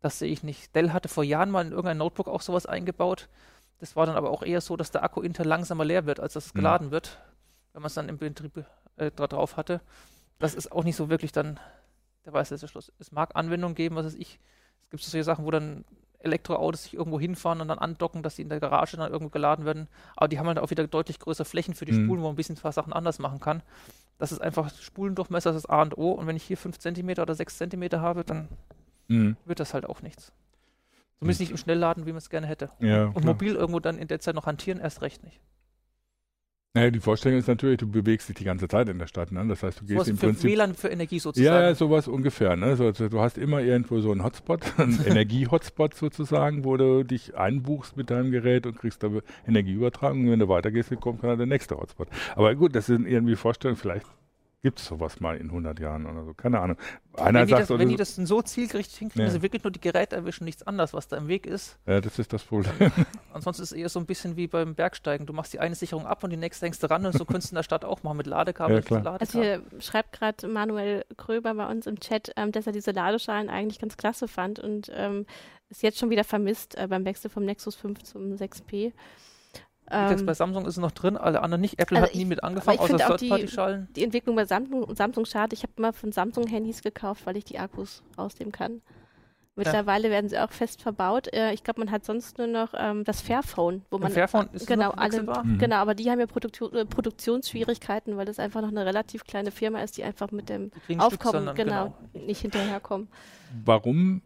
[0.00, 0.74] Das sehe ich nicht.
[0.74, 3.28] Dell hatte vor Jahren mal in irgendein Notebook auch sowas eingebaut.
[3.80, 6.32] Das war dann aber auch eher so, dass der Akku intern langsamer leer wird, als
[6.34, 6.58] dass es Mhm.
[6.58, 7.18] geladen wird,
[7.74, 8.64] wenn man es dann im Betrieb
[9.00, 9.80] äh, da drauf hatte.
[10.38, 11.58] Das ist auch nicht so wirklich dann
[12.24, 12.92] der weiße Schluss.
[12.98, 14.38] Es mag Anwendungen geben, was weiß ich.
[14.84, 15.84] Es gibt so solche Sachen, wo dann
[16.20, 19.64] Elektroautos sich irgendwo hinfahren und dann andocken, dass sie in der Garage dann irgendwo geladen
[19.64, 19.88] werden.
[20.16, 22.04] Aber die haben halt auch wieder deutlich größere Flächen für die Mhm.
[22.04, 23.62] Spulen, wo man ein bisschen ein paar Sachen anders machen kann.
[24.18, 26.12] Das ist einfach Spulendurchmesser, das ist A und O.
[26.12, 28.48] Und wenn ich hier 5 cm oder 6 cm habe, dann
[29.08, 29.36] Mhm.
[29.46, 30.32] wird das halt auch nichts.
[31.18, 32.70] Zumindest nicht im Schnellladen, wie man es gerne hätte.
[32.80, 33.24] Ja, Und klar.
[33.24, 35.40] mobil irgendwo dann in der Zeit noch hantieren, erst recht nicht.
[36.72, 39.32] Naja, die Vorstellung ist natürlich, du bewegst dich die ganze Zeit in der Stadt.
[39.32, 39.44] Ne?
[39.48, 41.52] Das heißt, du gehst Sowas im für Prinzip WLAN für Energie sozusagen.
[41.52, 42.54] Ja, ja, sowas ungefähr.
[42.54, 42.76] Ne?
[42.76, 47.34] So, also du hast immer irgendwo so einen Hotspot, einen Energie-Hotspot sozusagen, wo du dich
[47.36, 49.10] einbuchst mit deinem Gerät und kriegst da
[49.48, 50.26] Energieübertragung.
[50.26, 52.06] Und wenn du weitergehst, kommt dann der nächste Hotspot.
[52.36, 53.76] Aber gut, das sind irgendwie Vorstellungen.
[53.76, 54.06] Vielleicht
[54.62, 56.34] gibt es sowas mal in 100 Jahren oder so.
[56.34, 56.76] Keine Ahnung.
[57.14, 59.26] Einer wenn die, sagt, das, oder wenn so- die das so zielgerichtet hinkriegen, Ja.
[59.26, 61.78] dass sie wirklich nur die Geräte erwischen, nichts anderes, was da im Weg ist.
[61.86, 62.72] ja, das ist das Problem.
[63.32, 65.26] Ansonsten ist es eher so ein bisschen wie beim Bergsteigen.
[65.26, 67.50] Du machst die eine Sicherung ab und die nächste hängst du ran und so könntest
[67.50, 68.76] du in der Stadt auch machen mit Ladekabel.
[68.76, 69.16] Ja, klar.
[69.20, 73.48] Also hier schreibt gerade Manuel Kröber bei uns im Chat, ähm, dass er diese Ladeschalen
[73.48, 75.26] eigentlich ganz klasse fand und ähm,
[75.70, 78.92] ist jetzt schon wieder vermisst äh, beim Wechsel vom Nexus 5 zum 6P.
[79.92, 81.80] Jetzt Ähm, bei Samsung ist es noch drin, alle anderen nicht.
[81.80, 83.88] Apple Also hat nie ich- mit angefangen, außer find auch die- Third-Party-Schalen.
[83.96, 85.54] die Entwicklung bei Samsung, Samsung schade.
[85.54, 88.82] Ich habe immer von Samsung Handys gekauft, weil ich die Akkus rausnehmen kann.
[89.56, 90.10] Mittlerweile ja.
[90.14, 91.32] werden sie auch fest verbaut.
[91.34, 94.66] Äh, ich glaube, man hat sonst nur noch ähm, das Fairphone, wo man Fairphone ist
[94.66, 95.58] genau alle mhm.
[95.58, 99.50] genau, aber die haben ja Produktion, äh, Produktionsschwierigkeiten, weil das einfach noch eine relativ kleine
[99.50, 103.08] Firma ist, die einfach mit dem Aufkommen genau, genau, nicht hinterherkommen.
[103.64, 104.22] Warum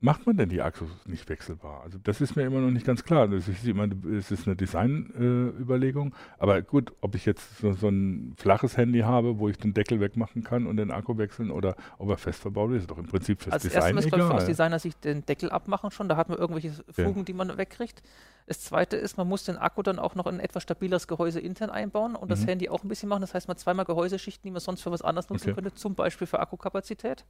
[0.00, 1.82] macht man denn die Akkus nicht wechselbar?
[1.82, 3.28] Also das ist mir immer noch nicht ganz klar.
[3.28, 6.08] Das ist immer, es ist eine Designüberlegung.
[6.08, 9.74] Äh, aber gut, ob ich jetzt so, so, ein flaches Handy habe, wo ich den
[9.74, 12.98] Deckel wegmachen kann und den Akku wechseln oder ob er fest verbaut ist, ist doch
[12.98, 14.32] im Prinzip fürs Als Design erstes egal.
[14.32, 17.24] Als Designer sich den Deckel abmachen schon, da hat man irgendwelche Fugen, ja.
[17.24, 18.02] die man wegkriegt.
[18.46, 21.40] Das zweite ist, man muss den Akku dann auch noch in ein etwas stabileres Gehäuse
[21.40, 22.30] intern einbauen und mhm.
[22.30, 23.20] das Handy auch ein bisschen machen.
[23.20, 25.54] Das heißt, man zweimal Gehäuseschichten, die man sonst für was anderes nutzen okay.
[25.54, 27.26] könnte, zum Beispiel für Akkukapazität.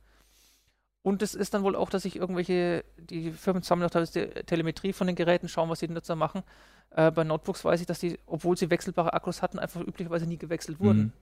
[1.02, 4.42] Und es ist dann wohl auch, dass sich irgendwelche, die Firmen sammeln auch teilweise die
[4.44, 6.42] Telemetrie von den Geräten, schauen, was die Nutzer machen.
[6.90, 10.36] Äh, bei Notebooks weiß ich, dass die, obwohl sie wechselbare Akkus hatten, einfach üblicherweise nie
[10.36, 10.98] gewechselt wurden.
[10.98, 11.12] Mhm.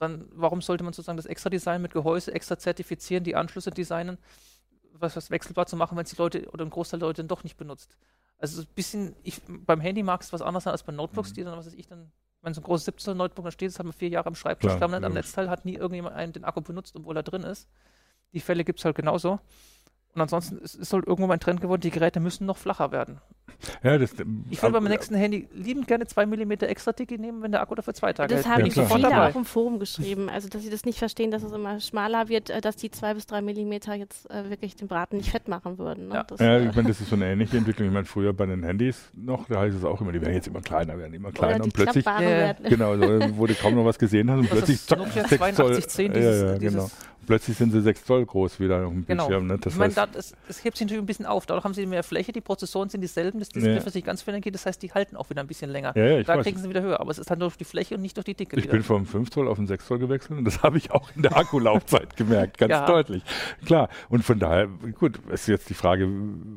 [0.00, 4.18] Dann, warum sollte man sozusagen das extra Design mit Gehäuse extra zertifizieren, die Anschlüsse designen,
[4.92, 7.28] was, was wechselbar zu machen, wenn es die Leute oder ein Großteil der Leute dann
[7.28, 7.96] doch nicht benutzt?
[8.38, 11.34] Also ein bisschen, ich, beim Handy mag es was anderes sein als bei Notebooks, mhm.
[11.34, 12.10] die dann, was weiß ich, dann,
[12.42, 14.74] wenn so ein großes 17 Notebook da steht, das hat man vier Jahre am Schreibtisch,
[14.76, 17.68] Klar, am Netzteil, hat nie irgendjemand einen den Akku benutzt, obwohl er drin ist.
[18.32, 19.40] Die Fälle gibt es halt genauso.
[20.14, 23.20] Und ansonsten ist, ist halt irgendwo mein Trend geworden, die Geräte müssen noch flacher werden.
[23.82, 24.14] Ja, das,
[24.50, 27.74] ich würde beim nächsten Handy liebend gerne 2 mm extra dicke nehmen, wenn der Akku
[27.74, 29.30] dafür zwei Tage Das haben ja, viele dabei.
[29.30, 32.50] auch im Forum geschrieben, also dass sie das nicht verstehen, dass es immer schmaler wird,
[32.50, 35.78] äh, dass die 2 bis 3 mm jetzt äh, wirklich den Braten nicht fett machen
[35.78, 36.08] würden.
[36.08, 36.14] Ne?
[36.14, 37.88] Ja, das, ja äh, ich meine, das ist so eine ähnliche Entwicklung.
[37.88, 40.46] Ich meine, früher bei den Handys noch, da heißt es auch immer, die werden jetzt
[40.46, 42.52] immer kleiner, werden immer kleiner und plötzlich, yeah.
[42.52, 46.52] genau, so, wo du kaum noch was gesehen hast und plötzlich zack, 8210, dieses, ja,
[46.52, 46.90] ja, genau
[47.28, 49.28] plötzlich sind sie 6 Zoll groß wieder auf dem genau.
[49.28, 49.46] Bildschirm.
[49.46, 49.58] Ne?
[49.58, 51.44] Das ich meine, das, das hebt sich natürlich ein bisschen auf.
[51.46, 53.80] Dadurch haben sie mehr Fläche, die Prozessoren sind dieselben, das Display ja.
[53.80, 55.92] für sich ganz viel geht, das heißt, die halten auch wieder ein bisschen länger.
[55.94, 57.94] Ja, ja, da kriegen sie wieder höher, aber es ist halt nur durch die Fläche
[57.94, 58.56] und nicht durch die Dicke.
[58.56, 58.72] Ich wieder.
[58.72, 61.22] bin vom 5 Zoll auf den 6 Zoll gewechselt und das habe ich auch in
[61.22, 63.22] der Akkulaufzeit gemerkt, ganz deutlich.
[63.66, 66.08] Klar, und von daher, gut, ist jetzt die Frage,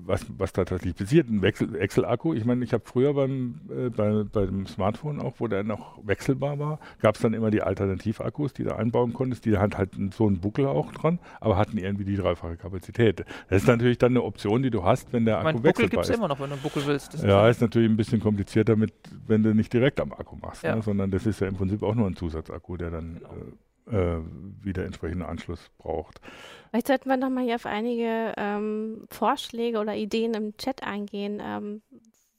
[0.06, 1.28] was, was da tatsächlich passiert.
[1.30, 5.48] Ein Excel-Akku, ich meine, ich habe früher beim, äh, bei, bei dem Smartphone auch, wo
[5.48, 9.58] der noch wechselbar war, gab es dann immer die Alternativakkus, die du einbauen konntest, die
[9.58, 13.26] hatten halt so einen Buckel auch dran, aber hatten irgendwie die dreifache Kapazität.
[13.50, 16.10] Das ist natürlich dann eine Option, die du hast, wenn der Akku mein, Buckel ist.
[16.10, 17.14] immer noch, wenn du einen Buckel willst.
[17.14, 18.94] Das ja, ist, ist natürlich ein bisschen komplizierter, mit,
[19.28, 20.76] wenn du nicht direkt am Akku machst, ja.
[20.76, 23.30] ne, sondern das ist ja im Prinzip auch nur ein Zusatzakku, der dann genau.
[23.30, 23.54] äh,
[23.92, 24.22] äh,
[24.62, 26.22] wieder entsprechenden Anschluss braucht.
[26.70, 31.82] Vielleicht sollten wir nochmal hier auf einige ähm, Vorschläge oder Ideen im Chat eingehen, ähm,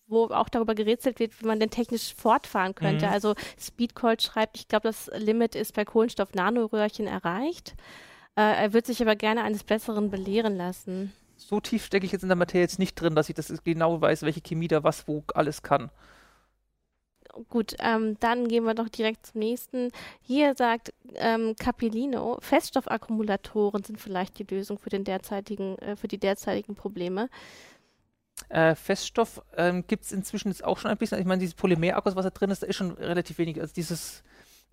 [0.06, 3.06] wo auch darüber gerätselt wird, wie man denn technisch fortfahren könnte.
[3.06, 3.12] Mhm.
[3.12, 7.74] Also Speedcold schreibt, ich glaube, das Limit ist bei Kohlenstoff-Nanoröhrchen erreicht.
[8.36, 11.12] Äh, er wird sich aber gerne eines Besseren belehren lassen.
[11.36, 14.00] So tief stecke ich jetzt in der Materie jetzt nicht drin, dass ich das genau
[14.00, 15.90] weiß, welche Chemie da was wo alles kann.
[17.48, 19.90] Gut, ähm, dann gehen wir doch direkt zum nächsten.
[20.20, 26.18] Hier sagt ähm, Capellino, Feststoffakkumulatoren sind vielleicht die Lösung für, den derzeitigen, äh, für die
[26.18, 27.30] derzeitigen Probleme.
[28.50, 31.18] Äh, Feststoff ähm, gibt es inzwischen jetzt auch schon ein bisschen.
[31.18, 33.58] Ich meine, dieses Polymerakkus, was da drin ist, da ist schon relativ wenig.
[33.60, 34.22] Also dieses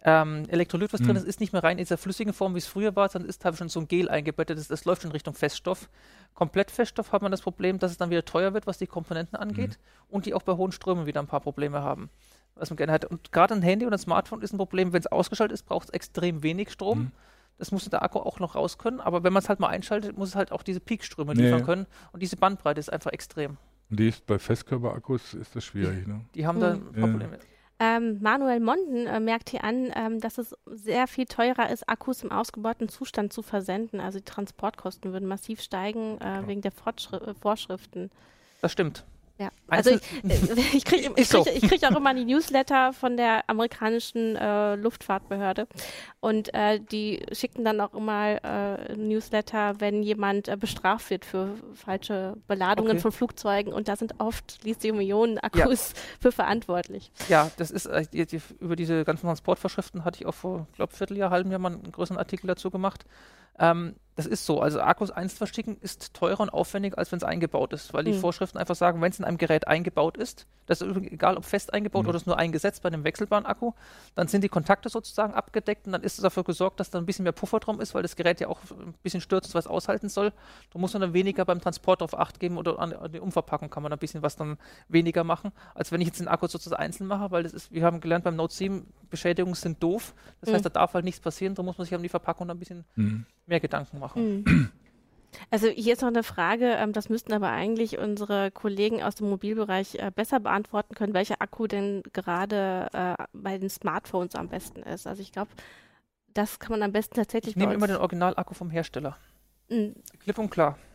[0.04, 1.08] ähm, Elektrolyt, was mhm.
[1.08, 3.30] drin ist, ist nicht mehr rein in dieser flüssigen Form, wie es früher war, sondern
[3.30, 4.58] ist teilweise schon so ein Gel eingebettet.
[4.58, 5.90] Das, das läuft in Richtung Feststoff.
[6.34, 9.38] Komplett Feststoff hat man das Problem, dass es dann wieder teuer wird, was die Komponenten
[9.38, 10.16] angeht mhm.
[10.16, 12.10] und die auch bei hohen Strömen wieder ein paar Probleme haben.
[12.56, 13.06] Was man gerne hat.
[13.06, 15.90] Und gerade ein Handy und ein Smartphone ist ein Problem, wenn es ausgeschaltet ist, braucht
[15.90, 17.00] es extrem wenig Strom.
[17.00, 17.12] Mhm.
[17.58, 20.18] Das muss der Akku auch noch raus können, aber wenn man es halt mal einschaltet,
[20.18, 21.44] muss es halt auch diese Peakströme nee.
[21.44, 23.58] liefern können und diese Bandbreite ist einfach extrem.
[23.90, 26.22] Und die ist bei Festkörperakkus ist das schwierig, die, ne?
[26.36, 27.08] Die haben da ein paar ja.
[27.08, 27.40] Probleme.
[27.82, 32.24] Ähm, Manuel Monden äh, merkt hier an, ähm, dass es sehr viel teurer ist, Akkus
[32.24, 34.02] im ausgebauten Zustand zu versenden.
[34.02, 36.48] Also die Transportkosten würden massiv steigen äh, ja.
[36.48, 38.12] wegen der Fortschri äh, Vorschriften.
[38.62, 39.06] Das stimmt.
[39.40, 43.16] Ja, also ich, äh, ich kriege ich krieg, ich krieg auch immer die Newsletter von
[43.16, 45.66] der amerikanischen äh, Luftfahrtbehörde
[46.20, 51.56] und äh, die schicken dann auch immer äh, Newsletter, wenn jemand äh, bestraft wird für
[51.74, 53.00] falsche Beladungen okay.
[53.00, 56.02] von Flugzeugen und da sind oft Lithium-Ionen Akkus ja.
[56.20, 57.10] für verantwortlich.
[57.30, 60.94] Ja, das ist äh, die, die, über diese ganzen Transportvorschriften hatte ich auch vor, glaube
[60.94, 63.06] Vierteljahr, halben Jahr mal einen größeren Artikel dazu gemacht.
[63.60, 64.60] Ähm, das ist so.
[64.60, 68.12] Also Akkus einzeln verschicken ist teurer und aufwendiger, als wenn es eingebaut ist, weil die
[68.12, 68.20] mhm.
[68.20, 71.74] Vorschriften einfach sagen, wenn es in einem Gerät eingebaut ist, das ist egal ob fest
[71.74, 72.10] eingebaut mhm.
[72.10, 73.72] oder es nur eingesetzt bei einem wechselbaren Akku,
[74.16, 77.06] dann sind die Kontakte sozusagen abgedeckt und dann ist es dafür gesorgt, dass da ein
[77.06, 80.10] bisschen mehr Puffer drum ist, weil das Gerät ja auch ein bisschen stürzt, was aushalten
[80.10, 80.34] soll.
[80.74, 83.70] Da muss man dann weniger beim Transport darauf Acht geben oder an, an die Umverpackung
[83.70, 84.58] kann man ein bisschen was dann
[84.90, 87.86] weniger machen, als wenn ich jetzt den Akku sozusagen einzeln mache, weil das ist, wir
[87.86, 90.14] haben gelernt beim Note 7, Beschädigungen sind doof.
[90.42, 90.56] Das mhm.
[90.56, 92.84] heißt, da darf halt nichts passieren, da muss man sich um die Verpackung ein bisschen
[92.96, 93.26] mhm.
[93.50, 94.44] Mehr Gedanken machen.
[94.46, 94.72] Mhm.
[95.52, 99.30] Also hier ist noch eine Frage, ähm, das müssten aber eigentlich unsere Kollegen aus dem
[99.30, 104.82] Mobilbereich äh, besser beantworten können, welcher Akku denn gerade äh, bei den Smartphones am besten
[104.82, 105.08] ist.
[105.08, 105.52] Also ich glaube,
[106.34, 107.52] das kann man am besten tatsächlich.
[107.52, 109.18] Ich nehme immer den Originalakku vom Hersteller.
[109.70, 109.96] Mhm.
[110.20, 110.78] Klipp und klar.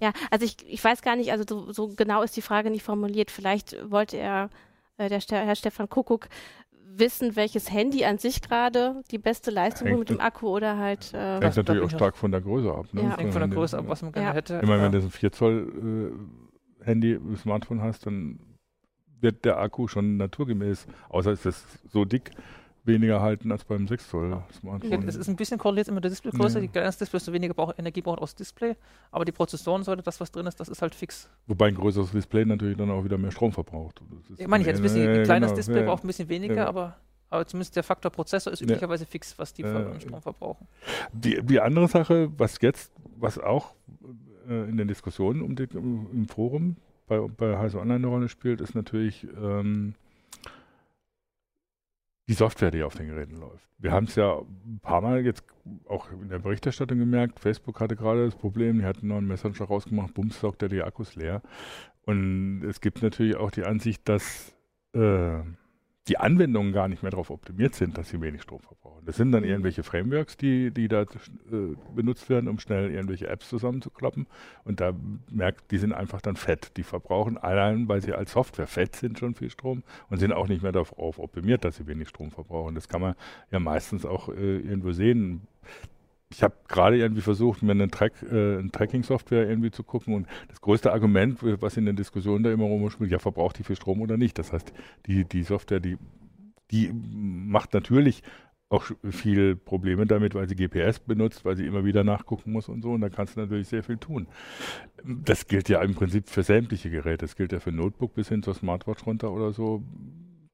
[0.00, 2.84] Ja, also ich, ich weiß gar nicht, also so, so genau ist die Frage nicht
[2.84, 3.32] formuliert.
[3.32, 4.48] Vielleicht wollte er,
[4.96, 6.28] äh, der Herr Stefan Kuckuck,
[6.98, 11.12] wissen, welches Handy an sich gerade die beste Leistung Hängt mit dem Akku oder halt.
[11.14, 12.86] Äh, Hängt natürlich auch stark von der Größe ab.
[12.92, 13.02] Ne?
[13.02, 13.16] Ja.
[13.16, 14.34] Hängt von der Größe ab, was man gerne Ja.
[14.34, 14.60] hätte.
[14.62, 16.12] Ich meine, wenn du so ein 4 Zoll
[16.80, 18.40] äh, Handy, Smartphone hast, dann
[19.20, 22.30] wird der Akku schon naturgemäß, außer es ist so dick,
[22.88, 25.06] weniger halten als beim 6 Zoll Ja, Smartphone.
[25.06, 26.58] Das ist ein bisschen korreliert mit der Displaygröße.
[26.58, 26.62] Ja.
[26.62, 28.74] Je kleiner das Display, desto weniger braucht Energie braucht aus Display.
[29.12, 31.28] Aber die Prozessoren sollte das, was drin ist, das ist halt fix.
[31.46, 34.00] Wobei ein größeres Display natürlich dann auch wieder mehr Strom verbraucht.
[34.10, 35.86] Das ist Ich meine, ich jetzt ein bisschen, äh, ein kleines genau, Display ja.
[35.86, 36.66] braucht ein bisschen weniger, Ja.
[36.66, 36.96] aber,
[37.30, 38.64] aber zumindest der Faktor Prozessor ist Ja.
[38.64, 40.00] üblicherweise fix, was die Ja, an ja.
[40.00, 40.66] Strom verbrauchen.
[41.12, 43.74] Die, die andere Sache, was jetzt, was auch
[44.48, 48.60] äh, in den Diskussionen um die, im Forum bei, bei Heise Online eine Rolle spielt,
[48.60, 49.94] ist natürlich ähm,
[52.28, 53.66] die Software, die auf den Geräten läuft.
[53.78, 55.44] Wir haben es ja ein paar Mal jetzt
[55.88, 59.64] auch in der Berichterstattung gemerkt, Facebook hatte gerade das Problem, die hatten einen neuen Messenger
[59.64, 61.42] rausgemacht, bums, saugt er die Akkus leer.
[62.02, 64.54] Und es gibt natürlich auch die Ansicht, dass
[64.94, 65.38] äh,
[66.08, 69.04] die Anwendungen gar nicht mehr darauf optimiert sind, dass sie wenig Strom verbrauchen.
[69.04, 71.06] Das sind dann irgendwelche Frameworks, die, die da äh,
[71.94, 74.26] benutzt werden, um schnell irgendwelche Apps zusammenzuklappen.
[74.64, 74.92] Und da
[75.30, 76.76] merkt, die sind einfach dann fett.
[76.76, 80.48] Die verbrauchen allein, weil sie als Software fett sind, schon viel Strom und sind auch
[80.48, 82.74] nicht mehr darauf optimiert, dass sie wenig Strom verbrauchen.
[82.74, 83.14] Das kann man
[83.50, 85.42] ja meistens auch äh, irgendwo sehen.
[86.30, 90.26] Ich habe gerade irgendwie versucht, mir eine, Track, äh, eine Tracking-Software irgendwie zu gucken und
[90.48, 94.02] das größte Argument, was in den Diskussionen da immer rumspielt, ja, verbraucht die viel Strom
[94.02, 94.38] oder nicht?
[94.38, 94.72] Das heißt,
[95.06, 95.96] die, die Software, die,
[96.70, 98.22] die macht natürlich
[98.70, 102.82] auch viel Probleme damit, weil sie GPS benutzt, weil sie immer wieder nachgucken muss und
[102.82, 102.90] so.
[102.92, 104.28] Und da kannst du natürlich sehr viel tun.
[105.04, 107.24] Das gilt ja im Prinzip für sämtliche Geräte.
[107.24, 109.82] Das gilt ja für Notebook bis hin zur Smartwatch runter oder so.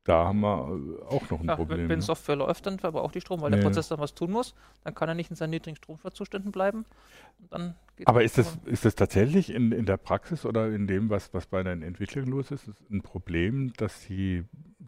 [0.05, 1.89] Da haben wir äh, auch noch ein Ja, Problem.
[1.89, 2.03] wenn, ne?
[2.03, 3.57] Software läuft, dann verbraucht die Strom, weil Ja.
[3.57, 4.55] der Prozessor was tun muss.
[4.85, 6.85] Dann kann er nicht in seinen niedrigen Stromzuständen bleiben.
[8.05, 11.47] Aber ist das, ist das tatsächlich in, in der Praxis oder in dem, was, was
[11.47, 14.45] bei den Entwicklern los ist, ist ein Problem, dass sie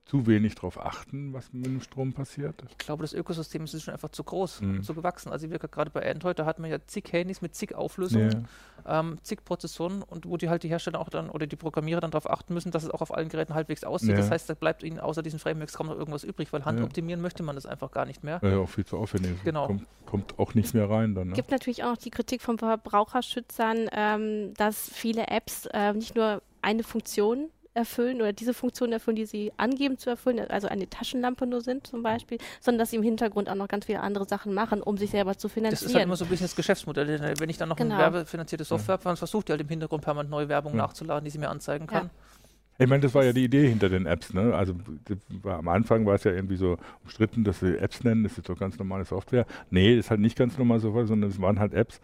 [0.06, 2.62] zu wenig darauf achten, was mit dem Strom passiert?
[2.70, 4.76] Ich glaube, das Ökosystem ist schon einfach zu groß Mhm.
[4.76, 5.32] und zu gewachsen.
[5.32, 8.46] Also wir gerade bei Android, da hat man ja zig Handys mit zig Auflösungen,
[8.86, 12.12] ähm, zig Prozessoren und wo die halt die Hersteller auch dann oder die Programmierer dann
[12.12, 14.10] darauf achten müssen, dass es auch auf allen Geräten halbwegs aussieht.
[14.10, 14.16] Ja.
[14.16, 17.16] Das heißt, da bleibt ihnen außer diesen Frameworks kaum noch irgendwas übrig, weil Hand Ja.
[17.16, 18.38] möchte man das einfach gar nicht mehr.
[18.42, 19.42] Ja, ja, auch viel zu aufwendig.
[19.44, 19.66] Genau.
[19.66, 21.28] Kommt, kommt auch nicht mehr rein dann.
[21.28, 21.34] Ne?
[21.34, 26.42] gibt natürlich auch noch die Kritik von Verbraucherschützern, ähm, dass viele Apps äh, nicht nur
[26.62, 31.46] eine Funktion erfüllen oder diese Funktion erfüllen, die sie angeben zu erfüllen, also eine Taschenlampe
[31.46, 34.54] nur sind zum Beispiel, sondern dass sie im Hintergrund auch noch ganz viele andere Sachen
[34.54, 36.02] machen, um sich selber zu Das ist halt finanzieren.
[36.02, 37.06] immer so ein bisschen das Geschäftsmodell.
[37.06, 37.94] denn Wenn ich dann noch Genau.
[37.94, 40.78] eine werbefinanzierte Software habe, dann versucht die halt im Hintergrund permanent neue Werbung Ja.
[40.78, 42.10] nachzuladen, die sie mir anzeigen kann.
[42.78, 44.34] Ich meine, das war ja die Idee hinter den Apps.
[44.34, 44.54] Ne?
[44.54, 44.74] Also
[45.42, 48.48] war, am Anfang war es ja irgendwie so umstritten, dass sie Apps nennen, das ist
[48.48, 49.46] doch ganz normale Software.
[49.70, 52.00] Nee, das ist halt nicht ganz normale Software, sondern es waren halt Apps,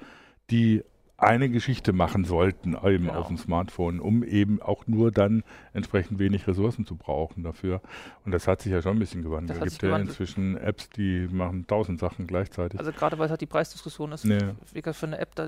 [0.50, 0.82] die
[1.22, 3.14] eine Geschichte machen sollten, eben Genau.
[3.20, 7.80] auf dem Smartphone, um eben auch nur dann entsprechend wenig Ressourcen zu brauchen dafür.
[8.24, 9.62] Und das hat sich ja schon ein bisschen gewandelt.
[9.62, 12.78] Es gibt ja inzwischen Apps, die machen tausend Sachen gleichzeitig.
[12.78, 14.38] Also gerade weil es halt die Preisdiskussion ist, Nee.
[14.72, 15.46] wie gesagt, für eine App, da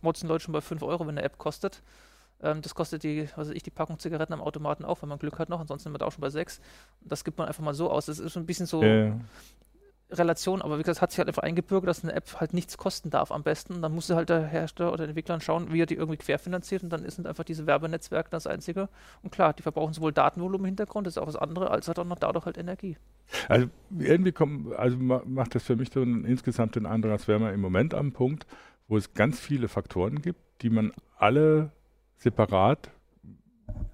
[0.00, 1.82] motzen Leute schon bei 5 Euro, wenn eine App kostet.
[2.42, 5.18] Ähm, das kostet die, was weiß ich, die Packung Zigaretten am Automaten auch, wenn man
[5.18, 6.60] Glück hat noch, ansonsten sind wir da auch schon bei 6.
[7.02, 8.06] Das gibt man einfach mal so aus.
[8.06, 9.12] Das ist so ein bisschen so Äh,
[10.12, 12.76] Relation, aber wie gesagt, es hat sich halt einfach eingebürgert, dass eine App halt nichts
[12.76, 13.82] kosten darf am besten.
[13.82, 16.90] Dann muss halt der Hersteller oder der Entwickler schauen, wie er die irgendwie querfinanziert und
[16.90, 18.88] dann sind einfach diese Werbenetzwerke das Einzige.
[19.22, 21.98] Und klar, die verbrauchen sowohl Datenvolumen im Hintergrund, das ist auch das andere, als halt
[21.98, 22.96] auch noch dadurch halt Energie.
[23.48, 23.68] Also
[23.98, 27.42] irgendwie kommt, also ma- macht das für mich so einen, insgesamt den Eindruck, als wären
[27.42, 28.46] wir im Moment am Punkt,
[28.88, 31.70] wo es ganz viele Faktoren gibt, die man alle
[32.16, 32.90] separat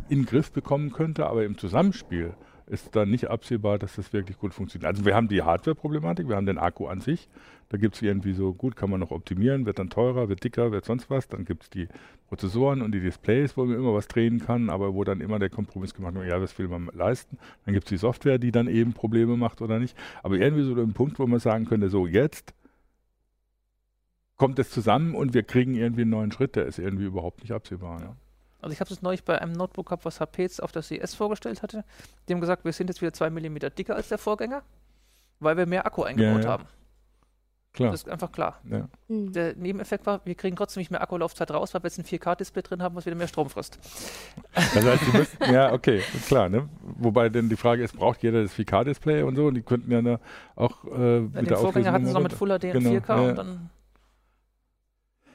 [0.08, 2.34] in den Griff bekommen könnte, aber im Zusammenspiel
[2.66, 4.88] ist da nicht absehbar, dass das wirklich gut funktioniert.
[4.88, 7.28] Also wir haben die Hardware-Problematik, wir haben den Akku an sich,
[7.68, 10.72] da gibt es irgendwie so, gut, kann man noch optimieren, wird dann teurer, wird dicker,
[10.72, 11.88] wird sonst was, dann gibt es die
[12.28, 15.50] Prozessoren und die Displays, wo man immer was drehen kann, aber wo dann immer der
[15.50, 17.38] Kompromiss gemacht wird, ja, das will man leisten.
[17.64, 19.96] Dann gibt es die Software, die dann eben Probleme macht oder nicht.
[20.22, 22.52] Aber irgendwie so ein Punkt, wo man sagen könnte, so jetzt
[24.36, 27.52] kommt es zusammen und wir kriegen irgendwie einen neuen Schritt, der ist irgendwie überhaupt nicht
[27.52, 28.00] absehbar.
[28.00, 28.16] Ja.
[28.60, 31.14] Also ich habe es neulich bei einem Notebook gehabt, was HP jetzt auf der CS
[31.14, 31.84] vorgestellt hatte.
[32.28, 34.62] Die haben gesagt, wir sind jetzt wieder 2 mm dicker als der Vorgänger,
[35.40, 36.50] weil wir mehr Akku eingebaut ja.
[36.50, 36.66] haben.
[37.76, 37.90] Klar.
[37.90, 38.58] Das ist einfach klar.
[38.70, 38.88] Ja.
[39.08, 39.32] Hm.
[39.34, 42.62] Der Nebeneffekt war, wir kriegen trotzdem nicht mehr Akkulaufzeit raus, weil wir jetzt ein 4K-Display
[42.62, 43.78] drin haben, was wieder mehr Strom frisst.
[44.54, 46.48] Das heißt, die müssten, ja, okay, klar.
[46.48, 46.70] Ne?
[46.80, 49.48] Wobei denn die Frage ist, braucht jeder das 4K-Display und so?
[49.48, 50.20] Und die könnten ja ne,
[50.54, 52.90] auch äh, Ja, mit den der Vorgänger hatten sie noch mit Full HD und Genau,
[52.92, 53.28] 4K ja.
[53.28, 53.70] und dann.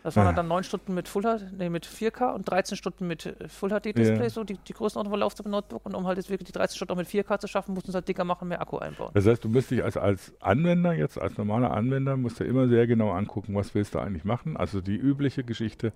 [0.04, 0.34] Das waren Ja.
[0.34, 3.70] dann 9 Stunden mit Full HD, nee, mit 4K und 13 Stunden mit äh, Full
[3.70, 4.30] HD Display, Ja.
[4.30, 5.86] so die, die Größenordnung von Laufzeit im Notebook.
[5.86, 7.96] Und um halt jetzt wirklich die 13 Stunden auch mit 4K zu schaffen, mussten sie
[7.96, 9.12] halt dicker machen, mehr Akku einbauen.
[9.14, 12.68] Das heißt, du musst dich als, als Anwender, jetzt als normaler Anwender, musst du immer
[12.68, 14.58] sehr genau angucken, was willst du eigentlich machen.
[14.58, 15.94] Also die übliche Geschichte,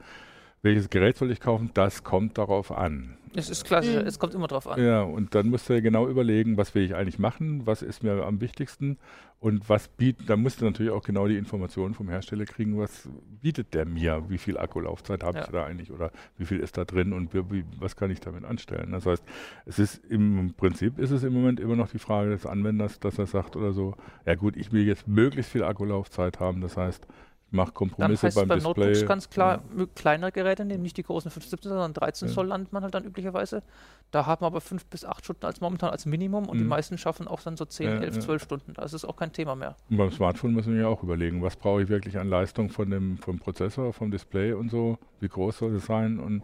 [0.65, 3.17] welches Gerät soll ich kaufen, das kommt darauf an.
[3.35, 4.07] Es ist klassisch, mhm.
[4.07, 4.81] es kommt immer drauf an.
[4.81, 8.01] Ja, und dann musst du ja genau überlegen, was will ich eigentlich machen, was ist
[8.01, 8.97] mir am wichtigsten
[9.39, 13.07] und was bietet, da musst du natürlich auch genau die Informationen vom Hersteller kriegen, was
[13.41, 15.43] bietet der mir, wie viel Akkulaufzeit habe ja.
[15.43, 18.45] ich da eigentlich oder wie viel ist da drin und wie, was kann ich damit
[18.45, 18.91] anstellen.
[18.91, 19.23] Das heißt,
[19.65, 23.19] es ist im Prinzip ist es im Moment immer noch die Frage des Anwenders, dass
[23.19, 23.95] er sagt oder so,
[24.25, 27.05] ja gut, ich will jetzt möglichst viel Akkulaufzeit haben, das heißt,
[27.51, 28.85] mache Kompromisse dann heißt beim, beim Display.
[28.85, 29.85] Notebooks ganz klar ja.
[29.95, 32.33] kleinere Geräte nehmen, nicht die großen 517, sondern 13 ja.
[32.33, 33.63] Zoll landet man halt dann üblicherweise.
[34.11, 36.61] Da haben wir aber 5 bis 8 Stunden als momentan als Minimum und mhm.
[36.61, 38.73] die meisten schaffen auch dann so 10, ja, 11, 12 Stunden.
[38.73, 39.75] Das ist auch kein Thema mehr.
[39.89, 42.89] Und beim Smartphone müssen wir ja auch überlegen, was brauche ich wirklich an Leistung von
[42.89, 46.41] dem vom Prozessor, vom Display und so, wie groß soll es sein und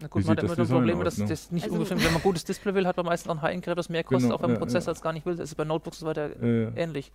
[0.00, 1.26] na gut, man hat immer das Problem, aus, dass ne?
[1.26, 3.42] das nicht also ungefähr, wenn man ein gutes Display will, hat man meistens auch ein
[3.42, 5.00] High-End-Gerät, das mehr kostet, genau, auch wenn man ja, Prozessor ja.
[5.00, 5.36] gar nicht will.
[5.36, 6.42] Das ist bei Notebooks und so weiter
[6.76, 7.12] ähnlich.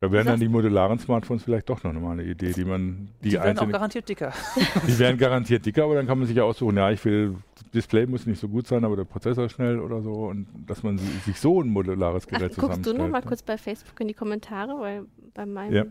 [0.00, 3.30] Da wären dann die modularen Smartphones vielleicht doch noch mal eine Idee, die man die,
[3.30, 4.32] die werden auch garantiert dicker.
[4.86, 7.36] die werden garantiert dicker, aber dann kann man sich ja aussuchen, ja, ich will
[7.74, 10.96] Display muss nicht so gut sein, aber der Prozessor schnell oder so und dass man
[10.96, 14.14] sich so ein modulares Gerät Ach, Guckst du noch mal kurz bei Facebook in die
[14.14, 15.84] Kommentare, weil bei meinem ja.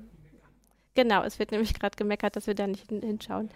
[0.95, 3.49] Genau, es wird nämlich gerade gemeckert, dass wir da nicht hinschauen.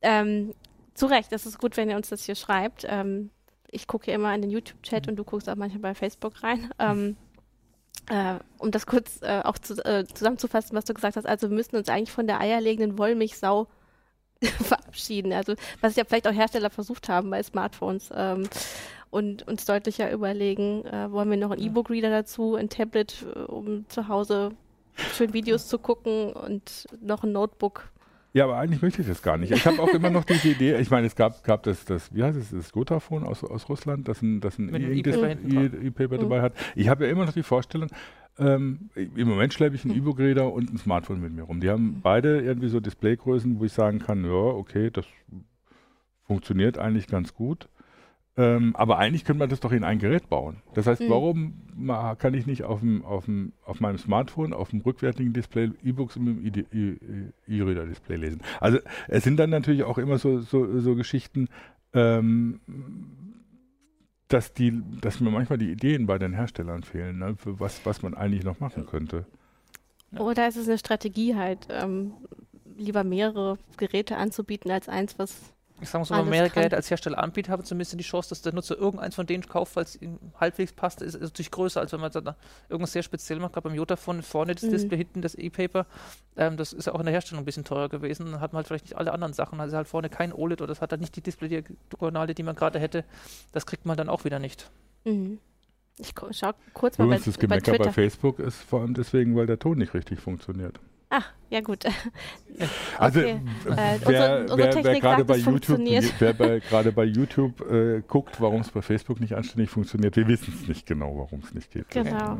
[0.00, 0.54] Ähm,
[0.94, 2.86] zu Recht, es ist gut, wenn ihr uns das hier schreibt.
[2.88, 3.30] Ähm,
[3.70, 5.10] ich gucke ja immer in den YouTube-Chat mhm.
[5.10, 6.70] und du guckst auch manchmal bei Facebook rein.
[6.78, 7.16] Ähm,
[8.08, 11.56] äh, um das kurz äh, auch zu, äh, zusammenzufassen, was du gesagt hast, also wir
[11.56, 13.68] müssen uns eigentlich von der eierlegenden Wollmilchsau
[14.42, 15.32] verabschieden.
[15.32, 18.48] Also was ja vielleicht auch Hersteller versucht haben bei Smartphones ähm,
[19.10, 23.88] und uns deutlicher überlegen, äh, wollen wir noch einen E-Book-Reader dazu, ein Tablet, äh, um
[23.88, 24.52] zu Hause
[25.14, 27.91] schön Videos zu gucken und noch ein Notebook
[28.32, 29.52] ja, aber eigentlich möchte ich das gar nicht.
[29.52, 32.22] Ich habe auch immer noch diese Idee, ich meine, es gab, gab das, das, wie
[32.22, 36.54] heißt es, das Gotafon aus, aus Russland, das ein, das ein E-Paper dabei hat.
[36.74, 37.88] Ich habe ja immer noch die Vorstellung,
[38.38, 41.60] ähm, im Moment schleppe ich einen E-Book-Reader und ein Smartphone mit mir rum.
[41.60, 45.04] Die haben beide irgendwie so Displaygrößen, wo ich sagen kann, ja, okay, das
[46.26, 47.68] funktioniert eigentlich ganz gut.
[48.34, 50.62] Ähm, aber eigentlich könnte man das doch in ein Gerät bauen.
[50.72, 51.10] Das heißt, mhm.
[51.10, 55.70] warum kann ich nicht auf, dem, auf, dem, auf meinem Smartphone, auf dem rückwärtigen Display
[55.82, 58.40] E-Books mit dem E-Reader-Display lesen?
[58.60, 58.78] Also
[59.08, 61.48] es sind dann natürlich auch immer so, so, so Geschichten,
[61.92, 62.60] ähm,
[64.28, 68.02] dass, die, dass mir manchmal die Ideen bei den Herstellern fehlen, ne, für was, was
[68.02, 69.26] man eigentlich noch machen könnte.
[70.18, 72.12] Oder ist es eine Strategie halt, ähm,
[72.78, 75.52] lieber mehrere Geräte anzubieten als eins, was
[75.82, 78.28] ich sage mal so, wenn man mehr Geld als Hersteller anbietet, habe zumindest die Chance,
[78.28, 81.50] dass der Nutzer irgendeins von denen kauft, weil es ihm halbwegs passt, ist, ist natürlich
[81.50, 82.36] größer, als wenn man da
[82.68, 83.52] irgendwas sehr speziell macht.
[83.52, 84.70] Gerade beim Jotafon vorne das mhm.
[84.70, 85.86] Display, hinten das E-Paper.
[86.36, 88.30] Ähm, das ist ja auch in der Herstellung ein bisschen teurer gewesen.
[88.30, 89.60] Dann hat man halt vielleicht nicht alle anderen Sachen.
[89.60, 92.78] Also halt vorne kein OLED oder das hat halt nicht die Display-Diagonale, die man gerade
[92.78, 93.04] hätte.
[93.52, 94.70] Das kriegt man dann auch wieder nicht.
[95.04, 95.38] Mhm.
[95.98, 99.36] Ich schau kurz mal Übrigens, bei, das Gemecker bei, bei Facebook ist vor allem deswegen,
[99.36, 100.80] weil der Ton nicht richtig funktioniert.
[101.14, 101.84] Ach, ja gut.
[102.96, 105.78] Also äh, wer, unsere, unsere wer, gerade bei YouTube,
[106.18, 110.26] wer bei, gerade bei YouTube äh, guckt, warum es bei Facebook nicht anständig funktioniert, wir
[110.26, 111.90] wissen es nicht genau, warum es nicht geht.
[111.90, 112.10] Genau.
[112.10, 112.38] Ja.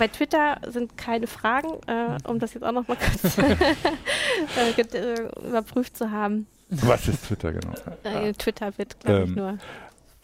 [0.00, 5.48] Bei Twitter sind keine Fragen, äh, um das jetzt auch noch mal kurz äh, äh,
[5.48, 6.48] überprüft zu haben.
[6.68, 7.74] Was ist Twitter genau?
[8.02, 9.58] Äh, Twitter wird, glaube ich, ähm, nur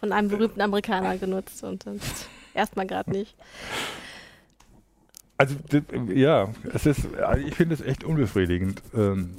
[0.01, 1.85] von einem berühmten Amerikaner genutzt und
[2.53, 3.37] erstmal gerade nicht.
[5.39, 5.57] Also
[6.15, 7.09] ja, es ist,
[7.47, 8.83] ich finde es echt unbefriedigend.
[8.95, 9.35] Ähm,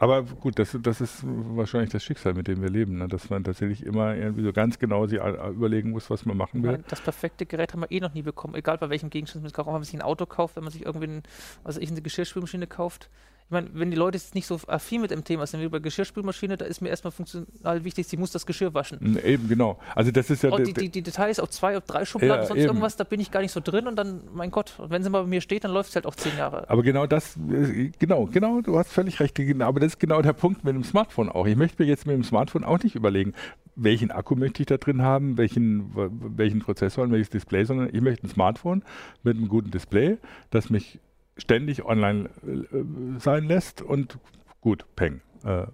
[0.00, 3.08] aber gut, das, das ist wahrscheinlich das Schicksal, mit dem wir leben, ne?
[3.08, 6.84] dass man tatsächlich immer irgendwie so ganz genau sich überlegen muss, was man machen will.
[6.88, 9.54] Das perfekte Gerät haben wir eh noch nie bekommen, egal bei welchem Gegenstand man es
[9.54, 9.68] kauft.
[9.68, 11.22] Auch wenn man sich ein Auto kauft, wenn man sich irgendwie ein,
[11.64, 13.10] was ich, eine Geschirrspülmaschine kauft
[13.48, 15.78] ich meine, wenn die Leute jetzt nicht so affin mit dem Thema sind wie bei
[15.78, 19.18] Geschirrspülmaschine, da ist mir erstmal funktional wichtig, sie muss das Geschirr waschen.
[19.24, 19.78] Eben, genau.
[19.94, 20.50] Also das ist ja...
[20.50, 22.68] Und die, die, die Details auf zwei, auf drei Schubladen, ja, sonst eben.
[22.68, 25.22] irgendwas, da bin ich gar nicht so drin und dann, mein Gott, wenn sie mal
[25.22, 26.68] bei mir steht, dann läuft es halt auch zehn Jahre.
[26.68, 29.40] Aber genau das, äh, genau, genau, du hast völlig recht.
[29.60, 31.46] Aber das ist genau der Punkt mit dem Smartphone auch.
[31.46, 33.32] Ich möchte mir jetzt mit dem Smartphone auch nicht überlegen,
[33.76, 35.94] welchen Akku möchte ich da drin haben, welchen,
[36.36, 38.82] welchen Prozessor und welches Display, sondern ich möchte ein Smartphone
[39.22, 40.18] mit einem guten Display,
[40.50, 41.00] das mich
[41.38, 44.18] ständig online äh, sein lässt und
[44.60, 45.20] gut, peng.
[45.44, 45.66] Äh,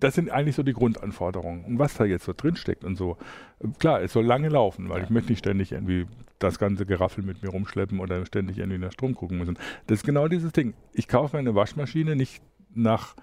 [0.00, 1.64] das sind eigentlich so die Grundanforderungen.
[1.64, 3.16] Und was da jetzt so drin steckt und so,
[3.78, 5.04] klar, es soll lange laufen, weil ja.
[5.04, 6.06] ich möchte nicht ständig irgendwie
[6.40, 9.56] das ganze Geraffel mit mir rumschleppen oder ständig irgendwie nach Strom gucken müssen.
[9.86, 10.74] Das ist genau dieses Ding.
[10.92, 12.42] Ich kaufe mir eine Waschmaschine nicht
[12.74, 13.14] nach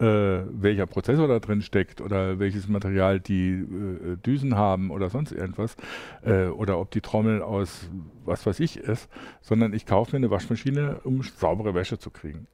[0.00, 5.32] äh, welcher Prozessor da drin steckt oder welches Material die äh, Düsen haben oder sonst
[5.32, 5.76] irgendwas
[6.24, 7.88] äh, oder ob die Trommel aus
[8.24, 9.08] was weiß ich ist,
[9.40, 12.46] sondern ich kaufe mir eine Waschmaschine, um saubere Wäsche zu kriegen.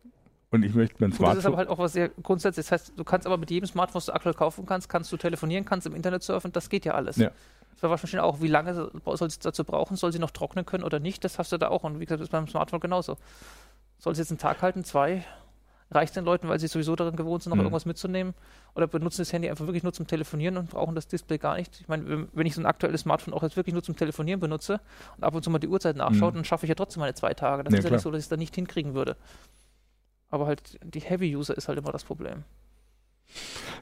[0.50, 1.34] Und ich möchte mir ein Smartphone.
[1.34, 2.64] Das ist aber halt auch was sehr grundsätzlich.
[2.66, 5.16] Das heißt, du kannst aber mit jedem Smartphone, was du aktuell kaufen kannst, kannst du
[5.16, 7.16] telefonieren, kannst im Internet surfen, das geht ja alles.
[7.16, 7.30] Ja.
[7.80, 11.00] Bei Waschmaschine auch, wie lange soll sie dazu brauchen, soll sie noch trocknen können oder
[11.00, 11.82] nicht, das hast du da auch.
[11.82, 13.18] Und wie gesagt, das ist beim Smartphone genauso.
[13.98, 15.24] Soll es jetzt einen Tag halten, zwei?
[15.90, 17.62] Reicht den Leuten, weil sie sowieso daran gewohnt sind, noch Mhm.
[17.62, 18.34] irgendwas mitzunehmen
[18.74, 21.80] oder benutzen das Handy einfach wirklich nur zum Telefonieren und brauchen das Display gar nicht.
[21.80, 24.80] Ich meine, wenn- ich so ein aktuelles Smartphone auch jetzt wirklich nur zum Telefonieren benutze
[25.16, 26.36] und ab und zu mal die Uhrzeit nachschaue, Mhm.
[26.36, 27.64] dann schaffe ich ja trotzdem meine zwei Tage.
[27.64, 27.96] Das Ja, ist ja klar.
[27.98, 29.16] nicht so, dass ich es dann nicht hinkriegen würde.
[30.30, 32.42] Aber halt die Heavy-User ist halt immer das Problem.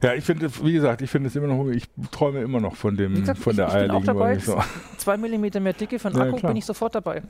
[0.03, 2.97] Ja, ich finde, wie gesagt, ich finde es immer noch, ich träume immer noch von
[2.97, 4.21] dem, gesagt, von ich- der ich bin auch dabei.
[4.21, 4.63] Wollmilchsau.
[4.99, 6.51] Zwei Millimeter mehr Dicke Ja, Akku klar.
[6.51, 7.23] bin ich sofort dabei.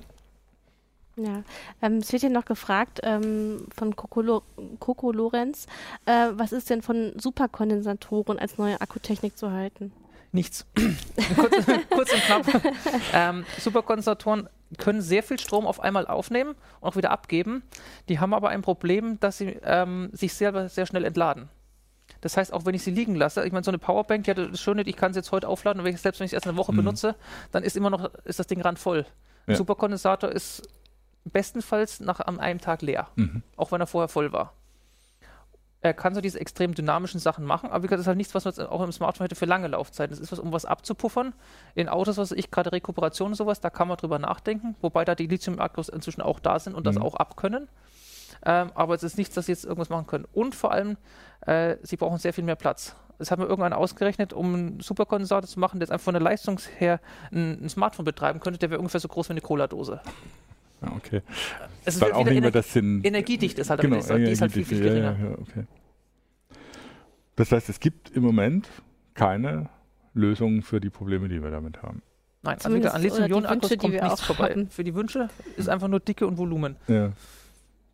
[1.17, 1.43] Ja,
[1.83, 4.43] ähm, es wird hier noch gefragt ähm, von Coco, Lo
[4.81, 5.67] Coco Lorenz,
[6.07, 9.93] äh, was ist denn von Superkondensatoren als neue Akkutechnik zu halten?
[10.35, 10.65] Nichts.
[11.37, 11.55] kurz,
[11.91, 12.63] kurz und knapp.
[13.13, 14.49] ähm, Superkondensatoren
[14.79, 17.63] können sehr viel Strom auf einmal aufnehmen und auch wieder abgeben.
[18.09, 21.51] Die haben aber ein Problem, dass sie ähm, sich selber sehr schnell entladen.
[22.23, 24.39] Das heißt, auch wenn ich sie liegen lasse, ich meine, so eine Powerbank, die hat
[24.39, 26.35] das Schöne, ich kann sie jetzt heute aufladen und wenn ich, selbst wenn ich es
[26.35, 26.77] erst eine Woche Mhm.
[26.79, 27.15] benutze,
[27.51, 29.05] dann ist immer noch, ist das Ding randvoll.
[29.47, 29.57] Ein Ja.
[29.57, 30.63] Superkondensator ist
[31.25, 33.43] bestenfalls nach an einem Tag leer Mhm.
[33.57, 34.53] auch wenn er vorher voll war.
[35.85, 38.35] Er kann so diese extrem dynamischen Sachen machen, aber wie gesagt, das ist halt nichts,
[38.37, 40.11] was man jetzt auch im Smartphone hätte für lange Laufzeiten.
[40.15, 41.35] Das ist was, um was abzupuffern.
[41.75, 45.17] In Autos, was ich, gerade Rekuperation und sowas, da kann man drüber nachdenken, wobei da
[45.17, 47.03] die Lithium-Akkus inzwischen auch da sind und das Mhm.
[47.03, 47.69] auch abkönnen.
[48.47, 50.25] Ähm, aber es ist nichts, dass sie jetzt irgendwas machen können.
[50.33, 50.97] Und vor allem,
[51.47, 52.95] äh, sie brauchen sehr viel mehr Platz.
[53.19, 56.23] Das hat mir irgendwann ausgerechnet, um einen Superkondensator zu machen, der jetzt einfach von der
[56.23, 57.01] Leistung her
[57.33, 60.01] ein, ein Smartphone betreiben könnte, der wäre ungefähr so groß wie eine Cola-Dose.
[60.83, 61.23] Ja, okay.
[61.85, 63.05] Es ist Dann wieder auch nicht mehr Ener das sind.
[63.05, 65.17] energiedicht ist halt, Genau, damit die ist halt viel, viel ja, geringer.
[65.19, 65.65] ja, ja, okay.
[67.37, 68.69] Das heißt, es gibt im Moment
[69.15, 69.69] keine
[70.15, 72.03] Lösungen für die Probleme, die wir damit haben.
[72.43, 74.51] Nein, also Zumindest- wieder an Lithium-Ionen-Akkus kommt wir nichts auch vorbei.
[74.51, 74.69] haben.
[74.69, 76.77] Für die Wünsche ist einfach nur Dicke und Volumen.
[76.89, 77.13] Ja.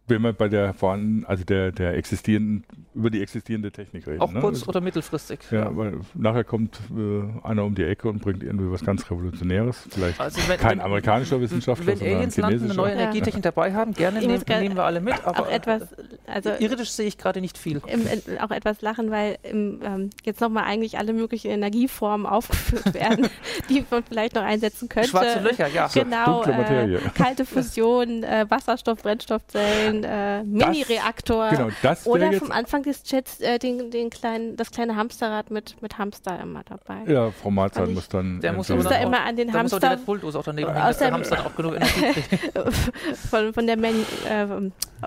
[0.08, 4.20] Wenn wir bei der vorhandenen, also der, der existierenden, über die existierende Technik reden.
[4.20, 4.40] Auch ne?
[4.40, 5.40] kurz- Also- oder mittelfristig.
[5.50, 9.86] Ja, weil nachher kommt äh, einer um die Ecke und bringt irgendwie was ganz Revolutionäres.
[9.90, 12.82] Vielleicht Also wenn, kein wenn, amerikanischer Wissenschaftler, wenn sondern ein Aliens landen, eine chinesischer.
[12.82, 13.00] neue Ja.
[13.02, 15.82] Energietechnik dabei haben, gerne Ich nehmen, muss grad- nehmen wir alle mit, aber auch etwas,
[16.26, 17.80] also irdisch sehe ich gerade nicht viel.
[17.86, 22.94] im, in, auch etwas lachen, weil im, ähm, jetzt nochmal eigentlich alle möglichen Energieformen aufgeführt
[22.94, 23.28] werden,
[23.68, 25.10] die man vielleicht noch einsetzen könnte.
[25.10, 25.88] Schwarze Löcher, ja.
[25.92, 26.96] Genau, dunkle Materie.
[26.98, 31.50] äh, kalte Fusion, äh, Wasserstoff, Brennstoffzellen, äh, Mini-Reaktor.
[31.50, 35.50] Genau, das Oder jetzt vom Anfang des Chats äh, den, den kleinen, das kleine Hamsterrad
[35.50, 37.10] mit, mit Hamster immer dabei.
[37.10, 38.40] Ja, Frau Mahlzeit ich- muss dann.
[38.40, 40.98] Der muss muss da immer an den Da muss auch die Hamster auch daneben Aus
[40.98, 42.22] der Hamster auch genug Energie
[43.30, 43.94] von, von der Men
[44.28, 44.46] äh,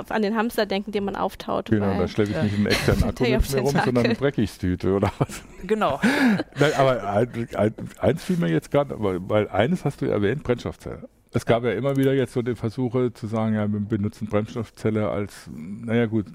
[0.09, 1.69] an den Hamster denken, den man auftaut.
[1.69, 2.43] Genau, da schleppe ich Ja.
[2.43, 5.41] nicht einen externen Akku mit mir rum, sondern eine Dreckigstüte oder was.
[5.63, 5.99] Genau.
[6.59, 10.43] Nein, aber ein- ein- eins fiel mir jetzt gerade, weil, weil eines hast du erwähnt,
[10.43, 11.07] Brennstoffzelle.
[11.34, 15.09] Es gab ja immer wieder jetzt so die Versuche zu sagen, ja, wir benutzen Brennstoffzelle
[15.09, 16.25] als, naja gut,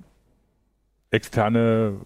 [1.11, 2.01] externe,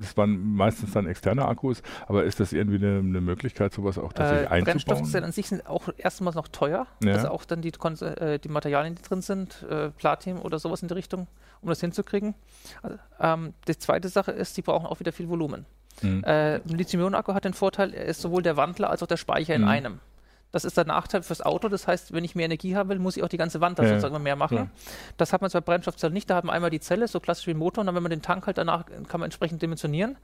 [0.00, 4.12] das waren meistens dann externe Akkus, aber ist das irgendwie eine, eine Möglichkeit, sowas auch
[4.12, 4.64] tatsächlich Äh, einzubauen?
[4.64, 6.86] Brennstoffzellen an sich sind auch erstmals noch teuer.
[7.04, 7.14] Ja.
[7.14, 10.88] Also auch dann die, äh, die Materialien, die drin sind, äh, Platin oder sowas in
[10.88, 11.28] die Richtung,
[11.60, 12.34] um das hinzukriegen.
[12.82, 15.66] Also, ähm, die zweite Sache ist, die brauchen auch wieder viel Volumen.
[16.00, 16.24] Hm.
[16.24, 19.54] Äh, ein Lithium-Ionen-Akku hat den Vorteil, er ist sowohl der Wandler als auch der Speicher
[19.54, 19.68] in Mhm.
[19.68, 20.00] einem.
[20.52, 21.68] Das ist der Nachteil fürs Auto.
[21.68, 23.86] Das heißt, wenn ich mehr Energie haben will, muss ich auch die ganze Wand dann
[23.86, 24.56] Ja, sozusagen mehr machen.
[24.56, 24.70] klar.
[25.16, 26.28] Das hat man zwar bei Brennstoffzellen nicht.
[26.30, 28.10] Da hat man einmal die Zelle, so klassisch wie ein Motor, und dann, wenn man
[28.10, 30.16] den Tank halt danach, kann man entsprechend dimensionieren.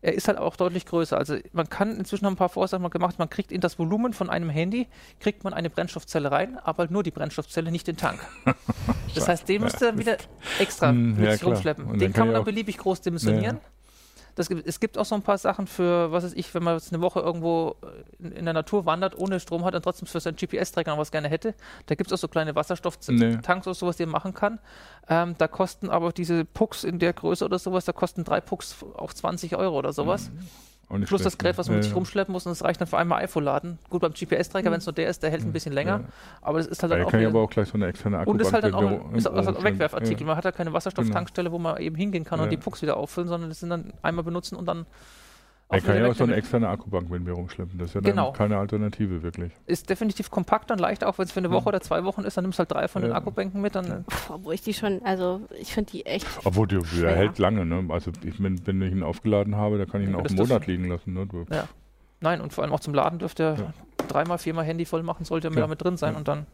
[0.00, 1.16] Er ist halt auch deutlich größer.
[1.16, 4.12] Also man kann, inzwischen haben ein paar Vorsagen mal gemacht, man kriegt in das Volumen
[4.12, 4.86] von einem Handy,
[5.20, 8.20] kriegt man eine Brennstoffzelle rein, aber halt nur die Brennstoffzelle, nicht den Tank.
[9.14, 10.16] das heißt, den müsst ihr dann wieder
[10.58, 11.98] extra Hm, mit ja, rumschleppen.
[11.98, 13.60] Den kann man dann auch- beliebig groß dimensionieren.
[14.34, 16.74] Das gibt, es gibt auch so ein paar Sachen für, was weiß ich, wenn man
[16.74, 17.76] jetzt eine Woche irgendwo
[18.18, 21.12] in, in der Natur wandert, ohne Strom hat und trotzdem für seinen GPS-Träger noch was
[21.12, 21.54] gerne hätte.
[21.86, 23.36] Da gibt es auch so kleine Wasserstofftanks Nee.
[23.70, 24.58] oder sowas, die man machen kann.
[25.08, 28.76] Ähm, da kosten aber diese Pucks in der Größe oder sowas, da kosten drei Pucks
[28.96, 30.30] auch 20 Euro oder sowas.
[30.30, 31.58] Auch nicht Plus das schlecht, Gerät, ne?
[31.58, 33.78] was man mit Ja, sich rumschleppen muss und das reicht dann für einmal iPhone laden.
[33.90, 36.04] Gut, beim GPS-Träger, wenn es nur der ist, der hält ein bisschen länger, Ja.
[36.42, 38.18] aber das ist halt Ja, dann da auch kann aber auch gleich so eine externe
[38.18, 40.26] Akku und ist halt dann auch ein, ist auch ein Wegwerfartikel.
[40.26, 42.50] Man hat halt keine Wasserstofftankstelle, wo man eben hingehen kann und Ja.
[42.50, 44.86] die Pucks wieder auffüllen, sondern das sind dann einmal benutzen und dann
[45.72, 47.78] Ich kann ja auch so eine externe Akkubank mit mir rumschleppen.
[47.78, 48.32] Das ist ja dann Genau.
[48.32, 49.52] keine Alternative wirklich.
[49.66, 51.68] Ist definitiv kompakt und leicht, auch wenn es für eine Woche Ja.
[51.68, 53.16] oder zwei Wochen ist, dann nimmst du halt drei von den Ja.
[53.16, 56.26] Akkubänken mit, dann Pff, obwohl ich die schon, also ich finde die echt.
[56.44, 57.16] Obwohl der, der Schwer.
[57.16, 57.84] hält lange, ne?
[57.88, 60.36] Also ich, wenn, wenn ich ihn aufgeladen habe, da kann ich ihn Ja, auch einen
[60.36, 61.14] Monat liegen lassen.
[61.14, 61.26] Ne?
[61.26, 61.44] Du,
[62.20, 63.72] Nein, und vor allem auch zum Laden dürfte er Ja.
[64.06, 65.60] dreimal, viermal Handy voll machen, sollte er Ja.
[65.62, 66.18] damit drin sein Ja.
[66.18, 66.46] und dann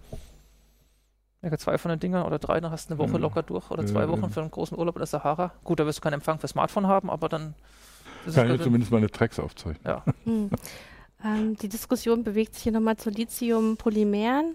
[1.42, 3.18] ja, zwei von den Dingern oder drei, dann hast du eine Woche Ja.
[3.18, 4.28] locker durch oder Ja, zwei Wochen ja.
[4.28, 5.52] für einen großen Urlaub in der Sahara.
[5.64, 7.54] Gut, da wirst du keinen Empfang für Smartphone haben, aber dann
[8.26, 9.82] ist kann ich es- zumindest meine Tracks aufzeichnen.
[9.86, 10.04] ja.
[10.24, 10.50] Hm.
[11.22, 14.54] Ähm, die Diskussion bewegt sich hier nochmal zu Lithium-Polymeren.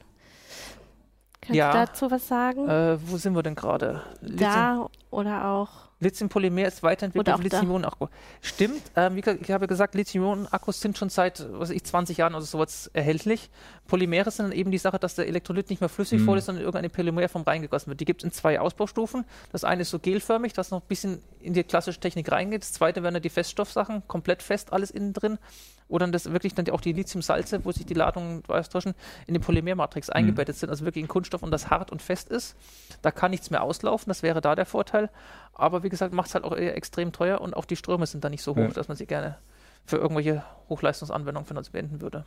[1.42, 1.72] Kannst Ja.
[1.72, 2.68] du dazu was sagen?
[2.68, 4.02] Äh, wo sind wir denn gerade?
[4.22, 5.70] Da oder auch.
[6.06, 7.42] Lithium-Polymer ist weiterentwickelt auf.
[7.42, 8.08] Lithium-Ionen-Akku.
[8.42, 12.18] Stimmt, ähm, wie gesagt, ich habe gesagt, Lithium-Ionen-Akkus sind schon seit, was weiß ich, 20
[12.18, 13.50] Jahren oder sowas erhältlich.
[13.88, 16.26] Polymere sind dann eben die Sache, dass der Elektrolyt nicht mehr flüssig Mhm.
[16.26, 18.00] voll ist, sondern in irgendeine Polymerform reingegossen wird.
[18.00, 19.26] Die gibt es in zwei Ausbaustufen.
[19.52, 22.62] Das eine ist so gelförmig, das noch ein bisschen in die klassische Technik reingeht.
[22.62, 25.38] Das zweite wären dann die Feststoffsachen, komplett fest, alles innen drin.
[25.88, 28.96] Oder dann das wirklich dann auch die Lithium-Salze, wo sich die Ladungen austauschen,
[29.28, 32.56] in die Polymermatrix eingebettet sind, also wirklich in Kunststoff und das hart und fest ist.
[33.04, 35.10] Da kann nichts mehr auslaufen, das wäre da der Vorteil.
[35.54, 38.24] Aber wie gesagt, macht es halt auch eher extrem teuer und auch die Ströme sind
[38.24, 38.68] da nicht so hoch, Ja.
[38.70, 39.38] dass man sie gerne
[39.86, 42.26] für irgendwelche Hochleistungsanwendungen verwenden würde.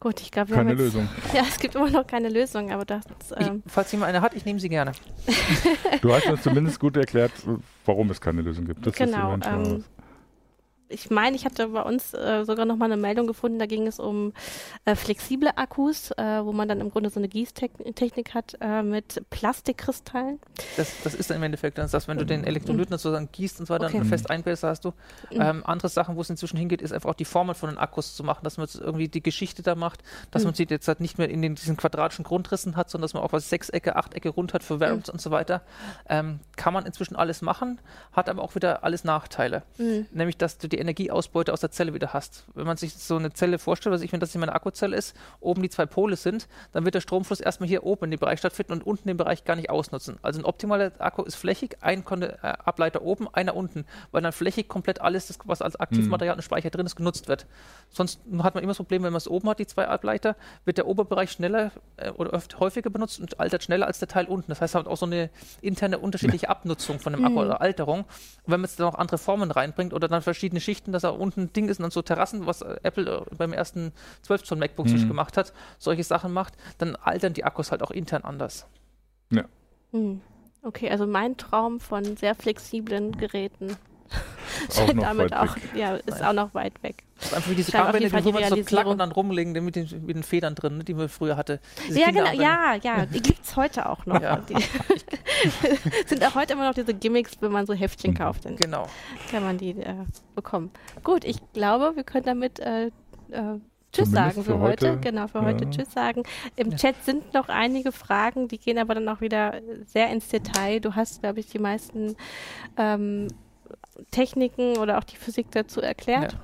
[0.00, 1.08] Gut, ich glaube, wir Keine haben jetzt, Lösung.
[1.34, 3.04] Ja, es gibt immer noch keine Lösung, aber das.
[3.36, 4.92] Ähm, ich, falls jemand eine hat, ich nehme sie gerne.
[6.02, 7.32] Du hast uns zumindest gut erklärt,
[7.86, 8.86] warum es keine Lösung gibt.
[8.86, 9.84] Das Genau, ähm,
[10.88, 13.86] ich meine, ich hatte bei uns äh, sogar noch mal eine Meldung gefunden, da ging
[13.86, 14.32] es um
[14.84, 19.22] äh, flexible Akkus, äh, wo man dann im Grunde so eine Gießtechnik hat äh, mit
[19.30, 20.38] Plastikkristallen.
[20.76, 23.66] Das, das ist dann im Endeffekt dann das, wenn du den Elektrolyten sozusagen gießt und
[23.66, 23.98] so weiter Okay.
[23.98, 24.88] und fest einbläst, hast du.
[25.30, 25.40] Mhm.
[25.40, 28.14] Ähm, andere Sachen, wo es inzwischen hingeht, ist einfach auch die Formen von den Akkus
[28.14, 30.48] zu machen, dass man jetzt irgendwie die Geschichte da macht, dass Mhm.
[30.48, 33.22] man sie jetzt halt nicht mehr in den, diesen quadratischen Grundrissen hat, sondern dass man
[33.22, 35.62] auch was Sechsecke, Achtecke rund hat für Variants und so weiter.
[36.08, 37.80] Ähm, kann man inzwischen alles machen,
[38.12, 39.62] hat aber auch wieder alles Nachteile.
[39.78, 40.06] Mhm.
[40.12, 42.44] Nämlich, dass du die Energieausbeute aus der Zelle wieder hast.
[42.54, 45.16] Wenn man sich so eine Zelle vorstellt, also ich, wenn das hier meine Akkuzelle ist,
[45.40, 48.38] oben die zwei Pole sind, dann wird der Stromfluss erstmal hier oben in dem Bereich
[48.40, 50.18] stattfinden und unten den Bereich gar nicht ausnutzen.
[50.22, 54.32] Also ein optimaler Akku ist flächig, ein Konde äh, Ableiter oben, einer unten, weil dann
[54.32, 57.46] flächig komplett alles, das, was als Aktivmaterial und Speicher drin ist, genutzt wird.
[57.90, 60.78] Sonst hat man immer das Problem, wenn man es oben hat, die zwei Ableiter, wird
[60.78, 64.50] der Oberbereich schneller äh, oder öfter häufiger benutzt und altert schneller als der Teil unten.
[64.50, 67.38] Das heißt, man hat auch so eine interne unterschiedliche Abnutzung von dem Akku Mhm.
[67.38, 68.00] oder Alterung.
[68.00, 68.06] Und
[68.46, 71.42] wenn man jetzt dann noch andere Formen reinbringt oder dann verschiedene Schichten, dass er unten
[71.42, 73.92] ein Ding ist und dann so Terrassen, was äh, Apple äh, beim ersten
[74.22, 74.90] 12 Zoll MacBook Mhm.
[74.90, 78.66] sich gemacht hat, solche Sachen macht, dann altern die Akkus halt auch intern anders.
[79.92, 80.20] Mhm.
[80.62, 83.76] Okay, also mein Traum von sehr flexiblen Geräten.
[84.78, 85.62] Auch noch damit weit auch, weg.
[85.74, 86.22] ja, ist Nein.
[86.24, 87.02] auch noch weit weg.
[87.16, 89.74] Das ist einfach wie diese Scheint Fall die man so klack und dann rumlegen mit
[89.76, 91.60] den, mit den Federn drin, ne, die man früher hatte.
[91.88, 94.20] Diese ja, genau, ja, ja, die gibt es heute auch noch.
[94.20, 94.36] Ja.
[94.48, 94.54] Die
[96.06, 98.18] sind auch heute immer noch diese Gimmicks, wenn man so Heftchen Mhm.
[98.18, 98.86] kauft, dann Genau.
[99.30, 99.94] kann man die äh,
[100.34, 100.70] bekommen.
[101.02, 102.90] Gut, ich glaube, wir können damit äh, äh,
[103.92, 104.90] Tschüss Zumindest sagen für für heute.
[104.92, 105.00] heute.
[105.00, 105.70] Genau, für heute Ja.
[105.70, 106.22] Tschüss sagen.
[106.56, 106.76] Im Ja.
[106.76, 110.80] Chat sind noch einige Fragen, die gehen aber dann auch wieder sehr ins Detail.
[110.80, 112.16] Du hast, glaube ich, die meisten
[112.76, 113.28] ähm,
[114.10, 116.32] Techniken oder auch die Physik dazu erklärt.
[116.32, 116.38] Ja.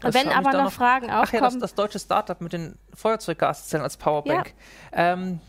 [0.00, 2.78] Das Wenn aber noch, noch- Fragen Ach ja, das, aufkommen, das deutsche Startup mit den
[2.94, 4.52] Feuerzeuggaszellen als Powerbank.
[4.92, 5.40] Ähm,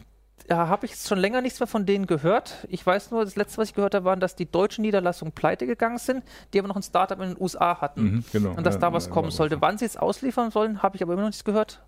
[0.47, 2.65] da habe ich jetzt schon länger nichts mehr von denen gehört.
[2.69, 5.65] Ich weiß nur, das letzte, was ich gehört habe, waren, dass die deutschen Niederlassungen pleite
[5.67, 6.23] gegangen sind,
[6.53, 8.01] die aber noch ein Startup in den USA hatten.
[8.03, 8.51] Mhm, genau.
[8.51, 9.59] Und dass Ja, da was ja, kommen sollte.
[9.59, 11.81] Wann sie es ausliefern sollen, habe ich aber immer noch nichts gehört.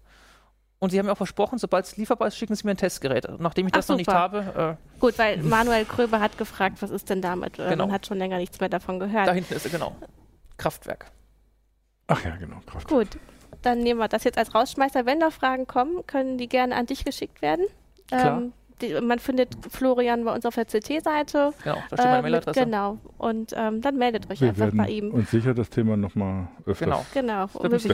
[0.81, 3.27] Und sie haben mir auch versprochen, sobald es lieferbar ist, schicken sie mir ein Testgerät.
[3.39, 4.17] Nachdem ich Ach, das noch nicht super.
[4.17, 7.59] habe, gut, weil Manuel Kröber hat gefragt, was ist denn damit?
[7.59, 7.85] Äh, Genau.
[7.87, 9.27] Man hat schon länger nichts mehr davon äh, gehört.
[9.27, 9.95] da hinten ist er, genau.
[10.57, 11.07] Kraftwerk.
[12.07, 12.59] Ach ja, genau.
[12.65, 12.87] Kraft.
[12.87, 13.07] Gut,
[13.61, 15.05] dann nehmen wir das jetzt als Rausschmeißer.
[15.05, 17.65] Wenn noch Fragen kommen, können die gerne an dich geschickt werden.
[18.07, 18.37] Klar.
[18.37, 21.53] Ähm, die, man findet Florian bei uns auf der CT-Seite.
[21.63, 22.59] Genau, da steht meine Äh, Mailadresse.
[22.65, 22.97] Genau.
[23.17, 25.11] Und ähm, dann meldet euch Wir einfach bei werden ihm.
[25.11, 27.05] uns sicher das Thema nochmal öfter Genau.
[27.13, 27.43] Genau.
[27.53, 27.83] Und wir,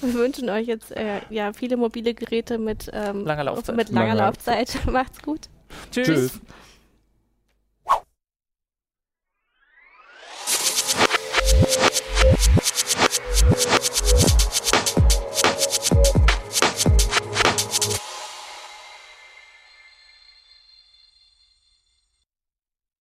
[0.00, 3.76] wir wünschen euch jetzt äh, ja, viele mobile Geräte mit, ähm, Langer Laufzeit.
[3.76, 4.78] mit langer Langer Laufzeit.
[4.90, 5.48] Macht's gut.
[5.90, 6.06] Tschüss.
[6.06, 6.40] Tschüss.